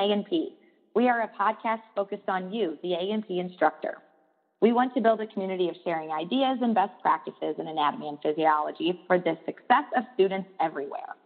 A&P. 0.00 0.56
We 0.94 1.08
are 1.08 1.20
a 1.20 1.28
podcast 1.28 1.82
focused 1.94 2.28
on 2.28 2.50
you, 2.50 2.78
the 2.82 2.94
A&P 2.94 3.38
instructor. 3.38 3.98
We 4.62 4.72
want 4.72 4.94
to 4.94 5.02
build 5.02 5.20
a 5.20 5.26
community 5.26 5.68
of 5.68 5.76
sharing 5.84 6.10
ideas 6.10 6.58
and 6.62 6.74
best 6.74 6.92
practices 7.02 7.56
in 7.58 7.68
anatomy 7.68 8.08
and 8.08 8.18
physiology 8.22 8.98
for 9.06 9.18
the 9.18 9.36
success 9.44 9.84
of 9.94 10.04
students 10.14 10.48
everywhere. 10.58 11.16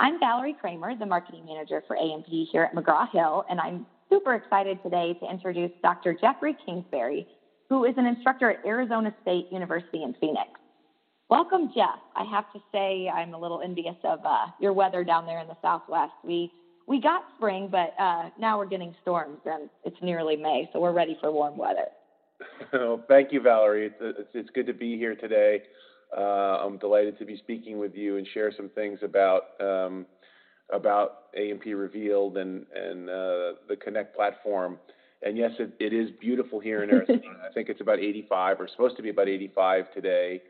I'm 0.00 0.18
Valerie 0.18 0.56
Kramer, 0.58 0.96
the 0.96 1.04
marketing 1.04 1.44
manager 1.44 1.82
for 1.86 1.96
A&P 1.96 2.48
here 2.50 2.62
at 2.62 2.74
McGraw-Hill, 2.74 3.44
and 3.50 3.60
I'm 3.60 3.84
super 4.08 4.34
excited 4.34 4.82
today 4.82 5.14
to 5.20 5.30
introduce 5.30 5.72
Dr. 5.82 6.16
Jeffrey 6.18 6.56
Kingsbury, 6.64 7.26
who 7.68 7.84
is 7.84 7.94
an 7.98 8.06
instructor 8.06 8.50
at 8.50 8.64
Arizona 8.64 9.14
State 9.20 9.48
University 9.52 10.02
in 10.02 10.14
Phoenix. 10.14 10.48
Welcome, 11.28 11.72
Jeff. 11.74 12.00
I 12.16 12.24
have 12.24 12.50
to 12.54 12.60
say 12.72 13.10
I'm 13.14 13.34
a 13.34 13.38
little 13.38 13.60
envious 13.60 13.96
of 14.02 14.20
uh, 14.24 14.46
your 14.60 14.72
weather 14.72 15.04
down 15.04 15.26
there 15.26 15.40
in 15.40 15.46
the 15.46 15.58
Southwest. 15.60 16.12
We 16.24 16.50
we 16.88 17.00
got 17.00 17.24
spring, 17.36 17.68
but 17.70 17.94
uh, 18.02 18.30
now 18.38 18.58
we're 18.58 18.66
getting 18.66 18.94
storms, 19.02 19.38
and 19.44 19.68
it's 19.84 19.96
nearly 20.00 20.36
May, 20.36 20.68
so 20.72 20.80
we're 20.80 20.92
ready 20.92 21.18
for 21.20 21.30
warm 21.30 21.56
weather. 21.56 21.86
well, 22.72 23.04
thank 23.08 23.30
you, 23.30 23.42
Valerie. 23.42 23.86
It's, 23.86 23.96
it's, 24.00 24.30
it's 24.32 24.50
good 24.50 24.66
to 24.66 24.72
be 24.72 24.96
here 24.96 25.14
today. 25.14 25.62
Uh, 26.16 26.64
I'm 26.64 26.78
delighted 26.78 27.18
to 27.18 27.26
be 27.26 27.36
speaking 27.36 27.78
with 27.78 27.94
you 27.94 28.16
and 28.16 28.26
share 28.32 28.50
some 28.56 28.70
things 28.70 29.00
about 29.02 29.60
um, 29.60 30.06
about 30.72 31.24
A&P 31.36 31.74
Revealed 31.74 32.38
and 32.38 32.64
and 32.74 33.10
uh, 33.10 33.52
the 33.68 33.76
Connect 33.78 34.16
platform. 34.16 34.78
And 35.22 35.36
yes, 35.36 35.50
it, 35.58 35.74
it 35.78 35.92
is 35.92 36.10
beautiful 36.20 36.60
here 36.60 36.82
in 36.82 36.90
Arizona. 36.90 37.20
I 37.50 37.52
think 37.52 37.68
it's 37.68 37.82
about 37.82 37.98
85 37.98 38.60
or 38.60 38.68
supposed 38.68 38.96
to 38.96 39.02
be 39.02 39.10
about 39.10 39.28
85 39.28 39.92
today 39.92 40.40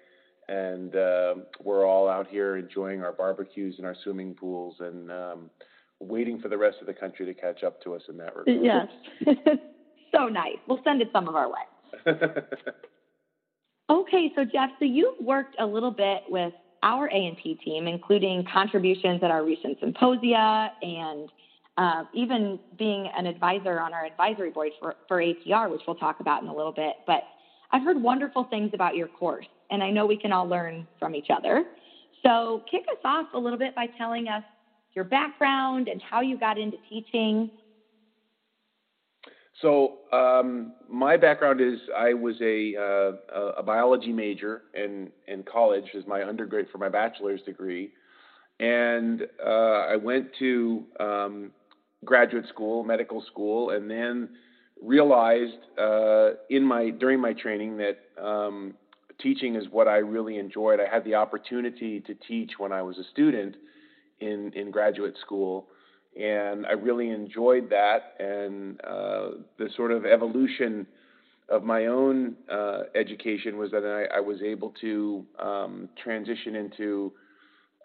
and 0.49 0.97
uh, 0.97 1.35
we're 1.63 1.87
all 1.87 2.09
out 2.09 2.27
here 2.27 2.57
enjoying 2.57 3.03
our 3.03 3.13
barbecues 3.13 3.75
and 3.79 3.87
our 3.87 3.97
swimming 4.03 4.35
pools 4.35 4.77
and 4.81 5.11
um, 5.11 5.51
waiting 6.01 6.39
for 6.39 6.49
the 6.49 6.57
rest 6.57 6.79
of 6.81 6.87
the 6.87 6.95
country 6.95 7.27
to 7.27 7.35
catch 7.35 7.63
up 7.63 7.81
to 7.83 7.95
us 7.95 8.03
in 8.09 8.17
that 8.19 8.35
regard. 8.37 8.65
Yes. 8.65 8.87
so 10.15 10.27
nice. 10.27 10.57
We'll 10.67 10.81
send 10.85 11.03
it 11.03 11.09
some 11.13 11.29
of 11.29 11.35
our 11.35 11.49
way. 11.49 12.15
okay, 13.91 14.31
so 14.35 14.45
Jeff, 14.45 14.71
so 14.79 14.85
you've 14.85 15.19
worked 15.21 15.57
a 15.59 15.67
little 15.67 15.91
bit 15.91 16.23
with 16.29 16.53
our 16.83 17.09
A&P 17.09 17.59
team, 17.65 17.89
including 17.89 18.45
contributions 18.53 19.23
at 19.23 19.31
our 19.31 19.45
recent 19.45 19.79
symposia 19.81 20.71
and 20.81 21.29
uh, 21.77 22.05
even 22.13 22.59
being 22.79 23.09
an 23.17 23.27
advisor 23.27 23.81
on 23.81 23.93
our 23.93 24.05
advisory 24.05 24.51
board 24.51 24.71
for, 24.81 24.95
for 25.09 25.19
APR, 25.19 25.71
which 25.71 25.83
we'll 25.87 25.97
talk 25.97 26.21
about 26.21 26.43
in 26.43 26.49
a 26.49 26.55
little 26.55 26.73
bit. 26.73 26.95
But 27.07 27.23
I've 27.73 27.83
heard 27.83 28.01
wonderful 28.01 28.45
things 28.45 28.71
about 28.75 28.95
your 28.95 29.09
course 29.09 29.47
and 29.71 29.83
I 29.83 29.91
know 29.91 30.07
we 30.07 30.17
can 30.17 30.33
all 30.33 30.47
learn 30.47 30.87
from 30.99 31.15
each 31.15 31.29
other. 31.35 31.65
So, 32.23 32.65
kick 32.71 32.83
us 32.91 32.99
off 33.05 33.27
a 33.35 33.39
little 33.39 33.59
bit 33.59 33.75
by 33.75 33.87
telling 33.97 34.29
us 34.29 34.43
your 34.99 35.05
background 35.05 35.87
and 35.87 36.03
how 36.03 36.21
you 36.21 36.37
got 36.37 36.59
into 36.59 36.77
teaching. 36.89 37.49
So, 39.63 39.95
um, 40.13 40.73
my 40.89 41.17
background 41.17 41.61
is 41.61 41.79
I 41.97 42.15
was 42.15 42.35
a, 42.41 42.75
uh, 42.77 43.53
a 43.57 43.63
biology 43.63 44.13
major 44.13 44.63
in, 44.75 45.11
in 45.29 45.45
college 45.45 45.87
as 45.97 46.05
my 46.07 46.25
undergrad 46.25 46.67
for 46.73 46.79
my 46.79 46.89
bachelor's 46.89 47.43
degree. 47.43 47.91
And 48.59 49.23
uh, 49.45 49.87
I 49.93 49.97
went 49.97 50.27
to 50.41 50.85
um, 50.99 51.53
graduate 52.05 52.49
school, 52.49 52.83
medical 52.83 53.23
school, 53.23 53.71
and 53.71 53.89
then 53.89 54.29
realized 54.83 55.59
uh, 55.81 56.31
in 56.51 56.65
my 56.65 56.91
during 56.91 57.21
my 57.21 57.35
training 57.35 57.77
that 57.79 57.99
um, 58.21 58.75
teaching 59.21 59.55
is 59.55 59.67
what 59.71 59.87
I 59.87 59.99
really 59.99 60.39
enjoyed. 60.39 60.81
I 60.81 60.93
had 60.93 61.05
the 61.05 61.15
opportunity 61.15 62.01
to 62.01 62.15
teach 62.15 62.53
when 62.59 62.73
I 62.73 62.83
was 62.83 62.99
a 62.99 63.05
student 63.11 63.57
in 64.21 64.53
in 64.55 64.71
graduate 64.71 65.15
school, 65.21 65.69
and 66.19 66.67
I 66.67 66.73
really 66.73 67.11
enjoyed 67.11 67.71
that. 67.71 68.15
And 68.19 68.81
uh, 68.85 69.31
the 69.59 69.69
sort 69.77 69.93
of 69.93 70.05
evolution 70.07 70.87
of 71.49 71.65
my 71.65 71.87
own 71.87 72.37
uh, 72.51 72.83
education 72.95 73.57
was 73.57 73.71
that 73.71 73.85
I, 73.85 74.19
I 74.19 74.21
was 74.21 74.43
able 74.43 74.75
to 74.83 75.25
um, 75.39 75.89
transition 76.03 76.57
into 76.57 77.13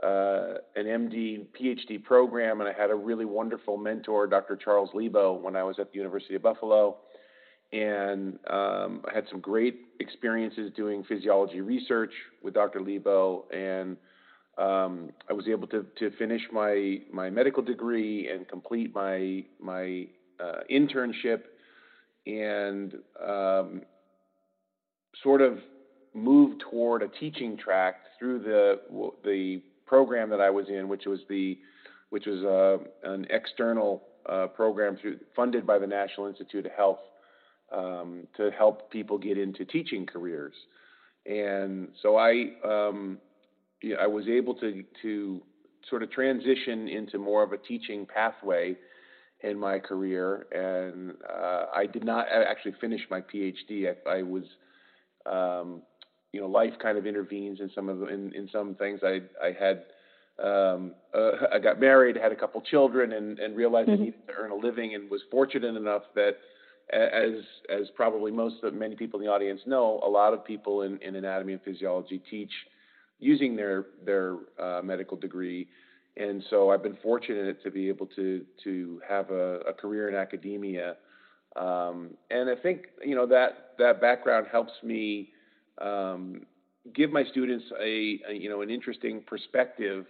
uh, 0.03 0.55
an 0.75 0.85
MD 0.85 1.45
PhD 1.59 2.03
program, 2.03 2.59
and 2.59 2.69
I 2.69 2.73
had 2.73 2.91
a 2.91 2.95
really 2.95 3.25
wonderful 3.25 3.77
mentor, 3.77 4.27
Dr. 4.27 4.57
Charles 4.57 4.89
Lebo, 4.93 5.33
when 5.33 5.55
I 5.55 5.63
was 5.63 5.77
at 5.79 5.91
the 5.91 5.97
University 5.97 6.35
of 6.35 6.41
Buffalo 6.41 6.97
and 7.73 8.37
um, 8.51 9.01
I 9.09 9.13
had 9.13 9.25
some 9.29 9.39
great 9.39 9.81
experiences 9.99 10.71
doing 10.75 11.03
physiology 11.03 11.59
research 11.59 12.13
with 12.43 12.53
Dr. 12.53 12.81
Lebo, 12.81 13.45
and 13.51 13.97
um, 14.57 15.09
I 15.29 15.33
was 15.33 15.47
able 15.47 15.67
to, 15.67 15.85
to 15.99 16.11
finish 16.17 16.41
my 16.51 16.99
my 17.11 17.29
medical 17.29 17.63
degree 17.63 18.29
and 18.29 18.47
complete 18.47 18.93
my 18.93 19.43
my 19.59 20.07
uh, 20.39 20.59
internship, 20.71 21.41
and 22.27 22.93
um, 23.25 23.81
sort 25.21 25.41
of 25.41 25.59
move 26.13 26.59
toward 26.59 27.01
a 27.01 27.07
teaching 27.07 27.57
track 27.57 27.95
through 28.19 28.39
the 28.39 28.79
the 29.23 29.61
program 29.85 30.29
that 30.29 30.41
I 30.41 30.49
was 30.49 30.67
in, 30.69 30.87
which 30.87 31.05
was 31.05 31.19
the 31.29 31.57
which 32.09 32.27
was 32.27 32.43
uh, 32.43 33.09
an 33.11 33.25
external 33.31 34.03
uh, 34.29 34.47
program 34.47 34.97
through, 34.97 35.19
funded 35.35 35.65
by 35.65 35.79
the 35.79 35.87
National 35.87 36.27
Institute 36.27 36.65
of 36.67 36.71
Health 36.73 36.99
um, 37.71 38.27
to 38.37 38.51
help 38.51 38.91
people 38.91 39.17
get 39.17 39.37
into 39.37 39.65
teaching 39.65 40.05
careers. 40.05 40.53
And 41.25 41.87
so 42.01 42.17
I, 42.17 42.51
um, 42.63 43.17
I 43.99 44.07
was 44.07 44.27
able 44.27 44.55
to 44.55 44.83
to 45.01 45.41
sort 45.89 46.03
of 46.03 46.11
transition 46.11 46.87
into 46.87 47.17
more 47.17 47.43
of 47.43 47.51
a 47.51 47.57
teaching 47.57 48.05
pathway 48.05 48.77
in 49.41 49.59
my 49.59 49.77
career, 49.79 50.47
and 50.51 51.15
uh, 51.29 51.65
I 51.75 51.85
did 51.85 52.05
not 52.05 52.27
actually 52.31 52.75
finish 52.79 53.01
my 53.11 53.19
PhD. 53.21 53.87
I, 53.89 54.09
I 54.09 54.21
was, 54.23 54.43
um, 55.25 55.81
you 56.31 56.39
know, 56.39 56.47
life 56.47 56.73
kind 56.81 56.97
of 56.97 57.05
intervenes 57.05 57.59
in 57.59 57.69
some 57.75 57.89
of 57.89 57.99
the, 57.99 58.07
in, 58.07 58.33
in 58.33 58.49
some 58.51 58.75
things. 58.75 59.01
I 59.03 59.21
I 59.43 59.51
had 59.59 59.83
um, 60.41 60.93
uh, 61.13 61.31
I 61.53 61.59
got 61.59 61.79
married, 61.79 62.15
had 62.15 62.31
a 62.31 62.35
couple 62.35 62.61
children, 62.61 63.13
and, 63.13 63.37
and 63.39 63.55
realized 63.55 63.89
mm-hmm. 63.89 64.01
I 64.01 64.05
needed 64.05 64.27
to 64.27 64.33
earn 64.33 64.51
a 64.51 64.55
living, 64.55 64.95
and 64.95 65.09
was 65.09 65.21
fortunate 65.29 65.75
enough 65.75 66.03
that 66.15 66.37
as 66.91 67.43
as 67.69 67.89
probably 67.95 68.31
most 68.31 68.63
of 68.63 68.73
many 68.73 68.95
people 68.95 69.19
in 69.19 69.25
the 69.25 69.31
audience 69.31 69.61
know, 69.65 69.99
a 70.03 70.09
lot 70.09 70.33
of 70.33 70.43
people 70.45 70.83
in, 70.83 70.97
in 71.01 71.15
anatomy 71.15 71.53
and 71.53 71.61
physiology 71.61 72.21
teach 72.29 72.51
using 73.19 73.55
their 73.55 73.85
their 74.05 74.37
uh, 74.59 74.81
medical 74.83 75.17
degree, 75.17 75.67
and 76.17 76.43
so 76.49 76.71
I've 76.71 76.83
been 76.83 76.97
fortunate 77.01 77.63
to 77.63 77.71
be 77.71 77.87
able 77.89 78.07
to 78.07 78.45
to 78.63 79.01
have 79.07 79.29
a, 79.31 79.59
a 79.61 79.73
career 79.73 80.09
in 80.09 80.15
academia, 80.15 80.95
um, 81.55 82.11
and 82.29 82.49
I 82.49 82.55
think 82.55 82.87
you 83.03 83.15
know 83.15 83.25
that 83.27 83.73
that 83.79 84.01
background 84.01 84.47
helps 84.51 84.73
me 84.83 85.29
um, 85.81 86.45
give 86.93 87.11
my 87.11 87.23
students 87.31 87.65
a, 87.81 88.19
a, 88.29 88.33
you 88.33 88.49
know 88.49 88.61
an 88.61 88.69
interesting 88.69 89.21
perspective. 89.25 90.05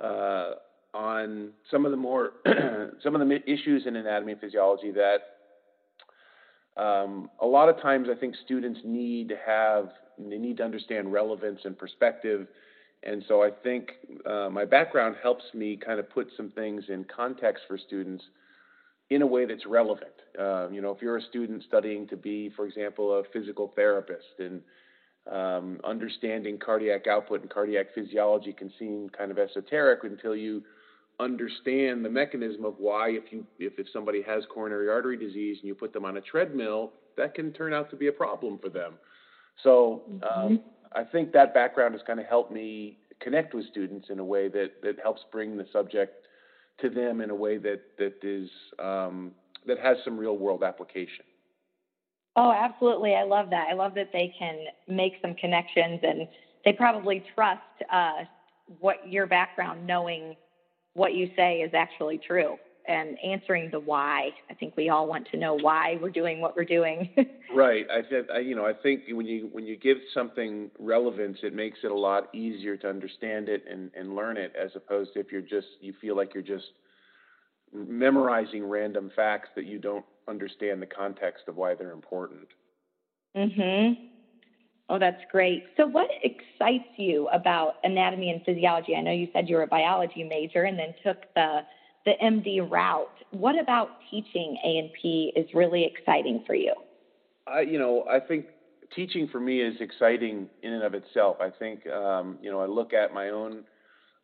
Uh, 0.00 0.52
on 0.92 1.50
some 1.72 1.84
of 1.84 1.90
the 1.90 1.96
more 1.96 2.34
some 3.02 3.16
of 3.16 3.28
the 3.28 3.40
issues 3.50 3.84
in 3.86 3.96
anatomy 3.96 4.32
and 4.32 4.40
physiology 4.40 4.92
that 4.92 5.18
um, 6.76 7.30
a 7.40 7.46
lot 7.46 7.68
of 7.68 7.80
times 7.80 8.08
I 8.10 8.18
think 8.18 8.34
students 8.44 8.80
need 8.84 9.28
to 9.28 9.36
have 9.46 9.90
they 10.18 10.38
need 10.38 10.58
to 10.58 10.64
understand 10.64 11.12
relevance 11.12 11.60
and 11.64 11.78
perspective. 11.78 12.46
And 13.02 13.22
so 13.28 13.42
I 13.42 13.50
think 13.50 13.90
uh, 14.24 14.48
my 14.50 14.64
background 14.64 15.16
helps 15.22 15.44
me 15.52 15.76
kind 15.76 16.00
of 16.00 16.08
put 16.10 16.28
some 16.36 16.50
things 16.50 16.84
in 16.88 17.04
context 17.04 17.64
for 17.68 17.76
students 17.76 18.24
in 19.10 19.22
a 19.22 19.26
way 19.26 19.44
that's 19.44 19.66
relevant. 19.66 20.14
Uh, 20.38 20.68
you 20.70 20.80
know, 20.80 20.90
if 20.90 21.02
you're 21.02 21.18
a 21.18 21.22
student 21.22 21.62
studying 21.68 22.06
to 22.08 22.16
be, 22.16 22.50
for 22.56 22.66
example, 22.66 23.18
a 23.18 23.22
physical 23.32 23.72
therapist 23.76 24.38
and 24.38 24.62
um, 25.30 25.80
understanding 25.84 26.58
cardiac 26.58 27.06
output 27.06 27.42
and 27.42 27.50
cardiac 27.50 27.86
physiology 27.94 28.52
can 28.52 28.70
seem 28.78 29.08
kind 29.16 29.30
of 29.30 29.38
esoteric 29.38 30.04
until 30.04 30.34
you 30.34 30.62
understand 31.20 32.04
the 32.04 32.10
mechanism 32.10 32.64
of 32.64 32.74
why 32.78 33.10
if 33.10 33.24
you 33.30 33.46
if, 33.58 33.78
if 33.78 33.86
somebody 33.92 34.20
has 34.20 34.42
coronary 34.52 34.88
artery 34.88 35.16
disease 35.16 35.58
and 35.60 35.68
you 35.68 35.74
put 35.74 35.92
them 35.92 36.04
on 36.04 36.16
a 36.16 36.20
treadmill 36.20 36.92
that 37.16 37.34
can 37.34 37.52
turn 37.52 37.72
out 37.72 37.88
to 37.88 37.96
be 37.96 38.08
a 38.08 38.12
problem 38.12 38.58
for 38.58 38.68
them 38.68 38.94
so 39.62 40.02
um, 40.08 40.20
mm-hmm. 40.22 40.54
i 40.94 41.04
think 41.04 41.32
that 41.32 41.54
background 41.54 41.94
has 41.94 42.02
kind 42.06 42.20
of 42.20 42.26
helped 42.26 42.52
me 42.52 42.98
connect 43.20 43.54
with 43.54 43.66
students 43.70 44.08
in 44.10 44.18
a 44.18 44.24
way 44.24 44.48
that 44.48 44.72
that 44.82 44.98
helps 45.02 45.22
bring 45.32 45.56
the 45.56 45.66
subject 45.72 46.26
to 46.80 46.90
them 46.90 47.20
in 47.20 47.30
a 47.30 47.34
way 47.34 47.58
that 47.58 47.80
that 47.98 48.14
is 48.22 48.48
um, 48.78 49.32
that 49.66 49.78
has 49.78 49.96
some 50.04 50.18
real 50.18 50.36
world 50.36 50.62
application. 50.62 51.24
Oh 52.36 52.52
absolutely. 52.52 53.14
I 53.14 53.22
love 53.22 53.50
that. 53.50 53.68
I 53.70 53.74
love 53.74 53.94
that 53.94 54.10
they 54.12 54.34
can 54.38 54.58
make 54.88 55.14
some 55.22 55.34
connections 55.34 56.00
and 56.02 56.28
they 56.64 56.72
probably 56.72 57.24
trust 57.34 57.60
uh, 57.92 58.24
what 58.80 59.08
your 59.08 59.26
background 59.26 59.86
knowing 59.86 60.36
what 60.94 61.14
you 61.14 61.30
say 61.36 61.58
is 61.58 61.72
actually 61.74 62.18
true 62.18 62.56
and 62.86 63.18
answering 63.24 63.70
the 63.70 63.80
why. 63.80 64.30
I 64.50 64.54
think 64.54 64.76
we 64.76 64.88
all 64.88 65.06
want 65.06 65.26
to 65.30 65.36
know 65.36 65.54
why 65.54 65.98
we're 66.00 66.10
doing 66.10 66.40
what 66.40 66.56
we're 66.56 66.64
doing. 66.64 67.08
right. 67.54 67.86
I 67.90 68.02
think 68.02 68.26
you 68.42 68.54
know. 68.54 68.66
I 68.66 68.72
think 68.72 69.04
when 69.08 69.26
you 69.26 69.48
when 69.52 69.66
you 69.66 69.76
give 69.76 69.98
something 70.12 70.70
relevance, 70.78 71.38
it 71.42 71.54
makes 71.54 71.78
it 71.84 71.90
a 71.90 71.98
lot 71.98 72.34
easier 72.34 72.76
to 72.78 72.88
understand 72.88 73.48
it 73.48 73.62
and, 73.68 73.90
and 73.94 74.14
learn 74.14 74.36
it, 74.36 74.54
as 74.60 74.70
opposed 74.74 75.14
to 75.14 75.20
if 75.20 75.32
you're 75.32 75.40
just 75.40 75.66
you 75.80 75.92
feel 76.00 76.16
like 76.16 76.34
you're 76.34 76.42
just 76.42 76.72
memorizing 77.72 78.64
random 78.64 79.10
facts 79.14 79.48
that 79.56 79.64
you 79.64 79.78
don't 79.78 80.04
understand 80.28 80.80
the 80.80 80.86
context 80.86 81.44
of 81.48 81.56
why 81.56 81.74
they're 81.74 81.92
important. 81.92 82.48
Mhm. 83.36 83.96
Oh, 84.88 84.98
that's 84.98 85.20
great. 85.30 85.64
So, 85.76 85.86
what 85.86 86.10
excites 86.22 86.88
you 86.96 87.26
about 87.28 87.76
anatomy 87.84 88.30
and 88.30 88.42
physiology? 88.44 88.94
I 88.94 89.00
know 89.00 89.12
you 89.12 89.28
said 89.32 89.48
you 89.48 89.56
were 89.56 89.62
a 89.62 89.66
biology 89.66 90.22
major 90.24 90.64
and 90.64 90.78
then 90.78 90.94
took 91.02 91.24
the 91.34 91.64
the 92.04 92.12
MD 92.22 92.68
route. 92.68 93.08
What 93.30 93.58
about 93.58 93.88
teaching 94.10 94.56
A 94.64 94.78
and 94.78 94.90
P 95.00 95.32
is 95.34 95.46
really 95.54 95.84
exciting 95.84 96.44
for 96.46 96.54
you? 96.54 96.74
I, 97.46 97.60
you 97.60 97.78
know, 97.78 98.04
I 98.10 98.20
think 98.20 98.46
teaching 98.94 99.28
for 99.30 99.40
me 99.40 99.60
is 99.60 99.74
exciting 99.80 100.48
in 100.62 100.72
and 100.72 100.82
of 100.82 100.94
itself. 100.94 101.38
I 101.40 101.50
think, 101.50 101.86
um, 101.86 102.38
you 102.42 102.50
know, 102.50 102.60
I 102.60 102.66
look 102.66 102.92
at 102.92 103.12
my 103.12 103.30
own 103.30 103.64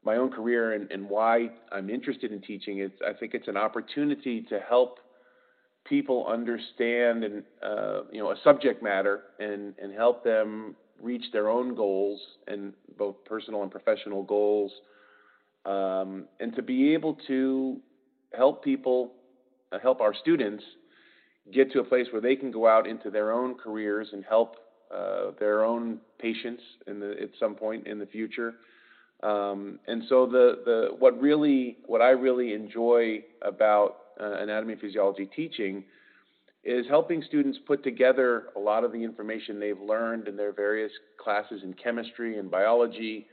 my 0.02 0.16
own 0.16 0.30
career 0.30 0.72
and, 0.72 0.90
and 0.90 1.10
why 1.10 1.50
I'm 1.70 1.90
interested 1.90 2.32
in 2.32 2.40
teaching. 2.40 2.78
It's 2.78 2.94
I 3.06 3.12
think 3.12 3.34
it's 3.34 3.48
an 3.48 3.56
opportunity 3.56 4.42
to 4.48 4.58
help 4.66 4.98
people 5.86 6.26
understand 6.26 7.24
and 7.24 7.42
uh, 7.62 8.02
you 8.12 8.22
know 8.22 8.30
a 8.30 8.36
subject 8.42 8.82
matter 8.82 9.22
and 9.38 9.74
and 9.78 9.92
help 9.92 10.24
them 10.24 10.76
reach 11.00 11.24
their 11.32 11.48
own 11.48 11.74
goals 11.74 12.20
and 12.46 12.72
both 12.98 13.16
personal 13.24 13.62
and 13.62 13.70
professional 13.70 14.22
goals 14.22 14.70
um, 15.64 16.24
and 16.38 16.54
to 16.56 16.62
be 16.62 16.94
able 16.94 17.18
to 17.26 17.78
help 18.36 18.64
people 18.64 19.12
uh, 19.72 19.78
help 19.78 20.00
our 20.00 20.14
students 20.14 20.64
get 21.52 21.72
to 21.72 21.80
a 21.80 21.84
place 21.84 22.06
where 22.12 22.20
they 22.20 22.36
can 22.36 22.50
go 22.50 22.66
out 22.66 22.86
into 22.86 23.10
their 23.10 23.32
own 23.32 23.54
careers 23.54 24.08
and 24.12 24.24
help 24.24 24.56
uh, 24.94 25.30
their 25.38 25.64
own 25.64 25.98
patients 26.18 26.62
in 26.86 27.00
the, 27.00 27.12
at 27.22 27.30
some 27.38 27.54
point 27.54 27.86
in 27.86 27.98
the 27.98 28.06
future. 28.06 28.54
Um, 29.22 29.78
and 29.86 30.02
so 30.08 30.26
the 30.26 30.62
the 30.64 30.88
what 30.98 31.20
really 31.20 31.76
what 31.86 32.00
I 32.00 32.10
really 32.10 32.54
enjoy 32.54 33.22
about 33.42 33.96
uh, 34.20 34.38
anatomy 34.38 34.72
and 34.72 34.80
physiology 34.80 35.26
teaching 35.36 35.84
is 36.64 36.86
helping 36.88 37.22
students 37.22 37.58
put 37.66 37.82
together 37.82 38.44
a 38.56 38.58
lot 38.58 38.84
of 38.84 38.92
the 38.92 39.02
information 39.02 39.58
they've 39.58 39.80
learned 39.80 40.28
in 40.28 40.36
their 40.36 40.52
various 40.52 40.92
classes 41.18 41.62
in 41.62 41.72
chemistry 41.74 42.38
and 42.38 42.50
biology 42.50 43.26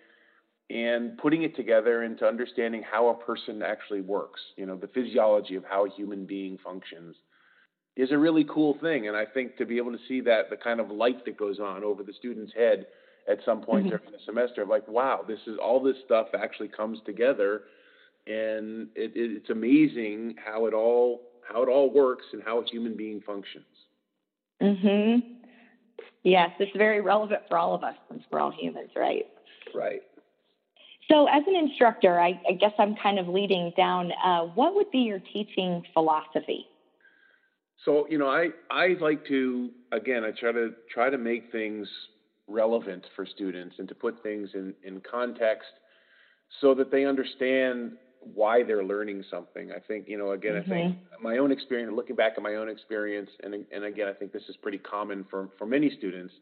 and 0.69 1.17
putting 1.17 1.43
it 1.43 1.55
together 1.55 2.03
into 2.03 2.25
understanding 2.25 2.83
how 2.89 3.07
a 3.09 3.13
person 3.13 3.61
actually 3.61 4.01
works, 4.01 4.41
you 4.57 4.65
know, 4.65 4.75
the 4.75 4.87
physiology 4.87 5.55
of 5.55 5.63
how 5.63 5.85
a 5.85 5.89
human 5.89 6.25
being 6.25 6.57
functions 6.63 7.15
is 7.95 8.11
a 8.11 8.17
really 8.17 8.45
cool 8.53 8.77
thing. 8.81 9.07
And 9.07 9.15
I 9.15 9.25
think 9.25 9.57
to 9.57 9.65
be 9.65 9.77
able 9.77 9.93
to 9.93 9.97
see 10.07 10.21
that, 10.21 10.49
the 10.49 10.57
kind 10.57 10.79
of 10.79 10.91
light 10.91 11.23
that 11.25 11.37
goes 11.37 11.59
on 11.59 11.83
over 11.83 12.03
the 12.03 12.13
student's 12.13 12.53
head 12.53 12.85
at 13.29 13.39
some 13.45 13.61
point 13.61 13.87
mm-hmm. 13.87 13.97
during 13.97 14.11
the 14.11 14.19
semester 14.25 14.61
of 14.61 14.69
like, 14.69 14.87
wow, 14.87 15.21
this 15.27 15.39
is 15.47 15.57
all 15.61 15.81
this 15.81 15.95
stuff 16.05 16.27
actually 16.37 16.69
comes 16.69 16.99
together 17.05 17.63
and 18.27 18.89
it, 18.95 19.11
it, 19.15 19.37
it's 19.37 19.49
amazing 19.49 20.35
how 20.43 20.65
it 20.65 20.73
all 20.73 21.21
how 21.47 21.63
it 21.63 21.69
all 21.69 21.89
works 21.89 22.25
and 22.33 22.43
how 22.43 22.59
a 22.59 22.65
human 22.65 22.95
being 22.95 23.21
functions. 23.21 23.65
Mm-hmm. 24.61 25.33
Yes, 26.23 26.49
it's 26.59 26.75
very 26.75 26.99
relevant 26.99 27.43
for 27.47 27.57
all 27.57 27.73
of 27.73 27.83
us 27.83 27.95
since 28.09 28.21
we're 28.29 28.41
all 28.41 28.51
humans, 28.51 28.89
right? 28.97 29.27
Right. 29.73 30.01
So, 31.09 31.27
as 31.27 31.43
an 31.47 31.55
instructor, 31.55 32.19
I, 32.19 32.39
I 32.49 32.53
guess 32.53 32.73
I'm 32.77 32.95
kind 33.01 33.17
of 33.17 33.27
leading 33.27 33.71
down. 33.77 34.11
Uh, 34.23 34.41
what 34.41 34.75
would 34.75 34.91
be 34.91 34.99
your 34.99 35.19
teaching 35.19 35.83
philosophy? 35.93 36.67
So, 37.85 38.07
you 38.09 38.17
know, 38.17 38.27
I 38.27 38.49
I 38.69 38.95
like 38.99 39.25
to 39.27 39.69
again, 39.91 40.23
I 40.23 40.31
try 40.31 40.51
to 40.51 40.71
try 40.93 41.09
to 41.09 41.17
make 41.17 41.51
things 41.51 41.87
relevant 42.47 43.05
for 43.15 43.25
students 43.25 43.75
and 43.79 43.87
to 43.87 43.95
put 43.95 44.21
things 44.23 44.49
in 44.53 44.73
in 44.83 45.01
context 45.09 45.69
so 46.61 46.73
that 46.75 46.91
they 46.91 47.05
understand 47.05 47.93
why 48.33 48.63
they're 48.63 48.83
learning 48.83 49.23
something. 49.29 49.71
I 49.71 49.79
think, 49.79 50.07
you 50.07 50.17
know, 50.17 50.31
again, 50.31 50.53
mm-hmm. 50.53 50.71
I 50.71 50.75
think 50.75 50.95
mm-hmm. 50.95 51.23
my 51.23 51.37
own 51.37 51.51
experience, 51.51 51.91
looking 51.95 52.15
back 52.15 52.33
at 52.35 52.43
my 52.43 52.55
own 52.55 52.67
experience, 52.69 53.29
and 53.43 53.65
and 53.71 53.83
again, 53.83 54.07
I 54.07 54.13
think 54.13 54.33
this 54.33 54.43
is 54.49 54.57
pretty 54.57 54.79
common 54.79 55.25
for 55.29 55.49
for 55.57 55.65
many 55.65 55.89
students, 55.97 56.33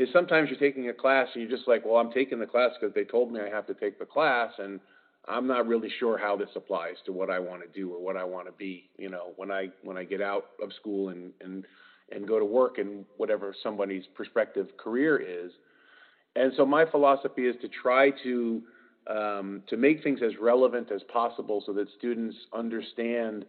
is 0.00 0.08
sometimes 0.14 0.48
you're 0.48 0.58
taking 0.58 0.88
a 0.88 0.94
class 0.94 1.28
and 1.34 1.42
you're 1.42 1.56
just 1.56 1.68
like, 1.68 1.84
well, 1.84 1.96
I'm 1.96 2.10
taking 2.10 2.38
the 2.38 2.46
class 2.46 2.70
because 2.80 2.94
they 2.94 3.04
told 3.04 3.30
me 3.30 3.40
I 3.40 3.50
have 3.50 3.66
to 3.66 3.74
take 3.74 3.98
the 3.98 4.06
class, 4.06 4.50
and 4.58 4.80
I'm 5.28 5.46
not 5.46 5.68
really 5.68 5.90
sure 5.98 6.16
how 6.16 6.36
this 6.36 6.48
applies 6.56 6.96
to 7.04 7.12
what 7.12 7.28
I 7.28 7.38
want 7.38 7.60
to 7.62 7.68
do 7.68 7.92
or 7.92 8.02
what 8.02 8.16
I 8.16 8.24
want 8.24 8.46
to 8.46 8.52
be. 8.52 8.88
You 8.96 9.10
know, 9.10 9.32
when 9.36 9.50
I 9.50 9.68
when 9.82 9.98
I 9.98 10.04
get 10.04 10.22
out 10.22 10.46
of 10.62 10.72
school 10.72 11.10
and 11.10 11.32
and 11.42 11.66
and 12.10 12.26
go 12.26 12.38
to 12.38 12.44
work 12.44 12.78
in 12.78 13.04
whatever 13.18 13.54
somebody's 13.62 14.04
prospective 14.14 14.68
career 14.78 15.18
is. 15.18 15.52
And 16.34 16.52
so 16.56 16.64
my 16.64 16.84
philosophy 16.90 17.42
is 17.42 17.56
to 17.60 17.68
try 17.68 18.10
to 18.22 18.62
um, 19.06 19.62
to 19.68 19.76
make 19.76 20.02
things 20.02 20.20
as 20.24 20.32
relevant 20.40 20.90
as 20.90 21.02
possible 21.12 21.62
so 21.66 21.72
that 21.74 21.88
students 21.98 22.36
understand, 22.52 23.44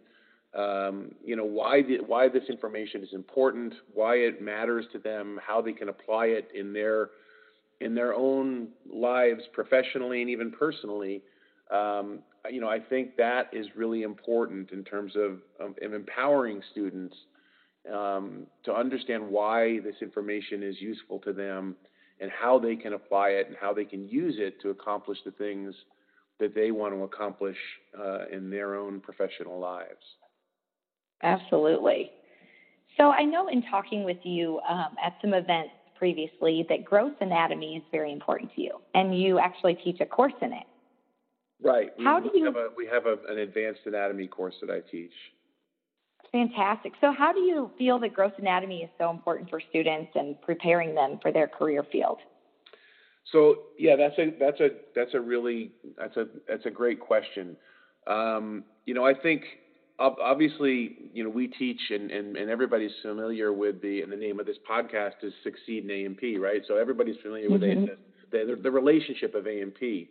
um, 0.54 1.12
you 1.24 1.34
know, 1.34 1.44
why 1.44 1.82
the, 1.82 1.98
why 2.06 2.28
this 2.28 2.44
information 2.48 3.02
is 3.02 3.12
important, 3.12 3.74
why 3.94 4.16
it 4.16 4.42
matters 4.42 4.84
to 4.92 4.98
them, 4.98 5.40
how 5.46 5.62
they 5.62 5.72
can 5.72 5.88
apply 5.88 6.26
it 6.26 6.48
in 6.54 6.72
their 6.72 7.10
in 7.80 7.94
their 7.94 8.14
own 8.14 8.68
lives, 8.92 9.42
professionally 9.52 10.20
and 10.20 10.30
even 10.30 10.52
personally. 10.52 11.22
Um, 11.70 12.20
you 12.50 12.60
know, 12.60 12.68
I 12.68 12.78
think 12.78 13.16
that 13.16 13.48
is 13.52 13.66
really 13.76 14.02
important 14.02 14.70
in 14.70 14.84
terms 14.84 15.14
of, 15.16 15.38
of, 15.58 15.74
of 15.82 15.92
empowering 15.92 16.60
students 16.70 17.16
um, 17.92 18.46
to 18.64 18.74
understand 18.74 19.26
why 19.26 19.80
this 19.80 19.96
information 20.00 20.62
is 20.62 20.80
useful 20.80 21.18
to 21.20 21.32
them 21.32 21.74
and 22.20 22.30
how 22.30 22.58
they 22.58 22.76
can 22.76 22.92
apply 22.92 23.30
it 23.30 23.48
and 23.48 23.56
how 23.60 23.72
they 23.72 23.84
can 23.84 24.08
use 24.08 24.36
it 24.38 24.60
to 24.62 24.70
accomplish 24.70 25.18
the 25.24 25.32
things 25.32 25.74
that 26.38 26.54
they 26.54 26.70
want 26.70 26.94
to 26.94 27.02
accomplish 27.02 27.56
uh, 27.98 28.26
in 28.32 28.50
their 28.50 28.76
own 28.76 29.00
professional 29.00 29.58
lives. 29.58 30.04
Absolutely. 31.22 32.10
So 32.96 33.10
I 33.10 33.24
know 33.24 33.48
in 33.48 33.62
talking 33.62 34.04
with 34.04 34.18
you 34.22 34.60
um, 34.68 34.96
at 35.02 35.14
some 35.20 35.34
events 35.34 35.74
previously 35.96 36.66
that 36.68 36.84
gross 36.84 37.12
anatomy 37.20 37.76
is 37.76 37.82
very 37.90 38.12
important 38.12 38.50
to 38.56 38.60
you, 38.60 38.70
and 38.94 39.18
you 39.18 39.38
actually 39.38 39.74
teach 39.74 40.00
a 40.00 40.06
course 40.06 40.34
in 40.40 40.52
it. 40.52 40.64
Right. 41.62 41.90
How 42.02 42.20
we, 42.20 42.28
do 42.28 42.38
you? 42.38 42.44
Have 42.46 42.56
a, 42.56 42.68
we 42.76 42.86
have 42.86 43.06
a, 43.06 43.16
an 43.28 43.38
advanced 43.38 43.80
anatomy 43.86 44.26
course 44.26 44.54
that 44.60 44.70
I 44.70 44.80
teach. 44.90 45.12
Fantastic. 46.32 46.94
So, 47.00 47.12
how 47.12 47.32
do 47.32 47.40
you 47.40 47.70
feel 47.78 47.98
that 48.00 48.12
gross 48.12 48.32
anatomy 48.38 48.82
is 48.82 48.90
so 48.98 49.10
important 49.10 49.48
for 49.48 49.60
students 49.60 50.10
and 50.14 50.40
preparing 50.40 50.94
them 50.94 51.18
for 51.22 51.30
their 51.30 51.46
career 51.46 51.84
field? 51.92 52.18
So, 53.30 53.56
yeah, 53.78 53.96
that's 53.96 54.18
a 54.18 54.34
that's 54.40 54.60
a 54.60 54.70
that's 54.94 55.14
a 55.14 55.20
really 55.20 55.72
that's 55.96 56.16
a 56.16 56.26
that's 56.48 56.66
a 56.66 56.70
great 56.70 57.00
question. 57.00 57.56
Um, 58.06 58.64
you 58.86 58.94
know, 58.94 59.06
I 59.06 59.14
think 59.14 59.42
obviously, 59.98 60.96
you 61.12 61.24
know, 61.24 61.30
we 61.30 61.48
teach 61.48 61.80
and, 61.90 62.10
and, 62.10 62.36
and 62.36 62.50
everybody's 62.50 62.92
familiar 63.02 63.52
with 63.52 63.80
the 63.82 64.02
and 64.02 64.10
the 64.10 64.16
name 64.16 64.40
of 64.40 64.46
this 64.46 64.56
podcast 64.68 65.22
is 65.22 65.32
Succeed 65.42 65.84
in 65.84 65.90
A&P, 65.90 66.38
right? 66.38 66.62
So 66.66 66.76
everybody's 66.76 67.16
familiar 67.22 67.48
mm-hmm. 67.48 67.80
with 67.80 67.98
the, 68.30 68.54
the, 68.56 68.62
the 68.62 68.70
relationship 68.70 69.34
of 69.34 69.46
A&P. 69.46 70.10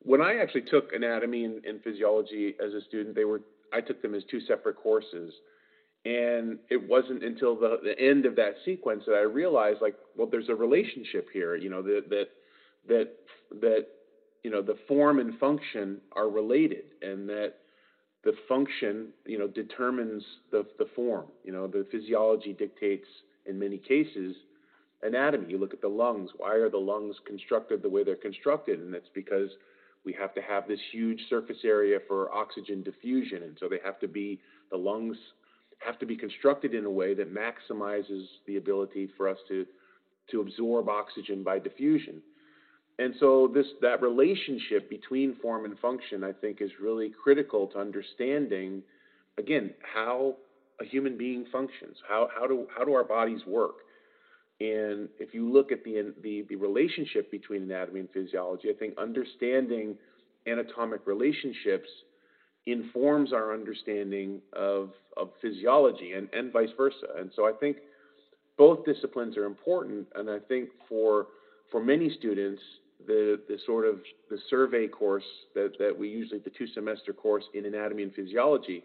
When 0.00 0.20
I 0.20 0.36
actually 0.36 0.62
took 0.62 0.92
anatomy 0.92 1.44
and, 1.44 1.64
and 1.64 1.82
physiology 1.82 2.54
as 2.64 2.74
a 2.74 2.82
student, 2.86 3.14
they 3.14 3.24
were 3.24 3.40
I 3.72 3.80
took 3.80 4.00
them 4.02 4.14
as 4.14 4.22
two 4.30 4.40
separate 4.40 4.76
courses. 4.76 5.32
And 6.04 6.58
it 6.70 6.88
wasn't 6.88 7.24
until 7.24 7.56
the, 7.56 7.78
the 7.82 7.98
end 7.98 8.26
of 8.26 8.36
that 8.36 8.54
sequence 8.64 9.04
that 9.06 9.14
I 9.14 9.22
realized, 9.22 9.78
like, 9.80 9.96
well, 10.16 10.28
there's 10.30 10.50
a 10.50 10.54
relationship 10.54 11.28
here. 11.32 11.56
You 11.56 11.70
know 11.70 11.82
that 11.82 12.10
that 12.10 12.26
that 12.88 13.08
that 13.62 13.86
you 14.42 14.50
know 14.50 14.60
the 14.60 14.76
form 14.86 15.18
and 15.18 15.38
function 15.38 16.02
are 16.12 16.28
related, 16.28 16.84
and 17.00 17.26
that 17.30 17.54
the 18.24 18.32
function 18.48 19.08
you 19.26 19.38
know 19.38 19.46
determines 19.46 20.22
the 20.50 20.66
the 20.78 20.86
form. 20.96 21.26
You 21.44 21.52
know 21.52 21.66
the 21.66 21.86
physiology 21.90 22.52
dictates 22.52 23.06
in 23.46 23.58
many 23.58 23.78
cases 23.78 24.34
anatomy. 25.02 25.46
You 25.50 25.58
look 25.58 25.74
at 25.74 25.82
the 25.82 25.88
lungs. 25.88 26.30
Why 26.36 26.54
are 26.54 26.70
the 26.70 26.78
lungs 26.78 27.16
constructed 27.26 27.82
the 27.82 27.88
way 27.88 28.04
they're 28.04 28.16
constructed? 28.16 28.80
And 28.80 28.92
that's 28.92 29.10
because 29.14 29.50
we 30.04 30.12
have 30.14 30.34
to 30.34 30.42
have 30.42 30.66
this 30.66 30.80
huge 30.92 31.20
surface 31.28 31.58
area 31.64 31.98
for 32.08 32.32
oxygen 32.32 32.82
diffusion, 32.82 33.42
and 33.42 33.56
so 33.60 33.68
they 33.68 33.80
have 33.84 34.00
to 34.00 34.08
be 34.08 34.40
the 34.70 34.76
lungs 34.76 35.16
have 35.78 35.98
to 35.98 36.06
be 36.06 36.16
constructed 36.16 36.74
in 36.74 36.84
a 36.86 36.90
way 36.90 37.14
that 37.14 37.34
maximizes 37.34 38.24
the 38.46 38.56
ability 38.56 39.10
for 39.16 39.28
us 39.28 39.38
to 39.48 39.66
to 40.30 40.40
absorb 40.40 40.88
oxygen 40.88 41.42
by 41.42 41.58
diffusion. 41.58 42.22
And 42.98 43.14
so 43.18 43.50
this 43.52 43.66
that 43.82 44.02
relationship 44.02 44.88
between 44.88 45.36
form 45.42 45.64
and 45.64 45.78
function 45.78 46.22
I 46.22 46.32
think 46.32 46.60
is 46.60 46.70
really 46.80 47.10
critical 47.22 47.66
to 47.68 47.78
understanding 47.78 48.82
again 49.38 49.74
how 49.94 50.36
a 50.80 50.84
human 50.84 51.16
being 51.16 51.46
functions. 51.50 51.96
How 52.08 52.28
how 52.34 52.46
do 52.46 52.66
how 52.76 52.84
do 52.84 52.94
our 52.94 53.04
bodies 53.04 53.40
work? 53.46 53.76
And 54.60 55.08
if 55.18 55.34
you 55.34 55.52
look 55.52 55.72
at 55.72 55.82
the 55.84 56.14
the, 56.22 56.44
the 56.48 56.56
relationship 56.56 57.30
between 57.30 57.62
anatomy 57.62 58.00
and 58.00 58.08
physiology, 58.10 58.70
I 58.70 58.74
think 58.74 58.94
understanding 58.98 59.96
anatomic 60.46 61.06
relationships 61.06 61.88
informs 62.66 63.32
our 63.32 63.52
understanding 63.52 64.40
of, 64.54 64.90
of 65.16 65.30
physiology 65.42 66.12
and, 66.12 66.28
and 66.32 66.52
vice 66.52 66.70
versa. 66.76 67.06
And 67.18 67.30
so 67.36 67.46
I 67.46 67.52
think 67.52 67.78
both 68.56 68.84
disciplines 68.84 69.36
are 69.36 69.44
important. 69.44 70.06
And 70.14 70.30
I 70.30 70.38
think 70.38 70.70
for, 70.88 71.26
for 71.70 71.82
many 71.82 72.14
students, 72.18 72.62
the 73.06 73.40
the 73.48 73.58
sort 73.66 73.86
of 73.86 74.00
the 74.30 74.38
survey 74.48 74.86
course 74.88 75.24
that 75.54 75.72
that 75.78 75.96
we 75.96 76.08
usually 76.08 76.40
the 76.40 76.50
two 76.50 76.66
semester 76.68 77.12
course 77.12 77.44
in 77.54 77.66
anatomy 77.66 78.02
and 78.02 78.14
physiology 78.14 78.82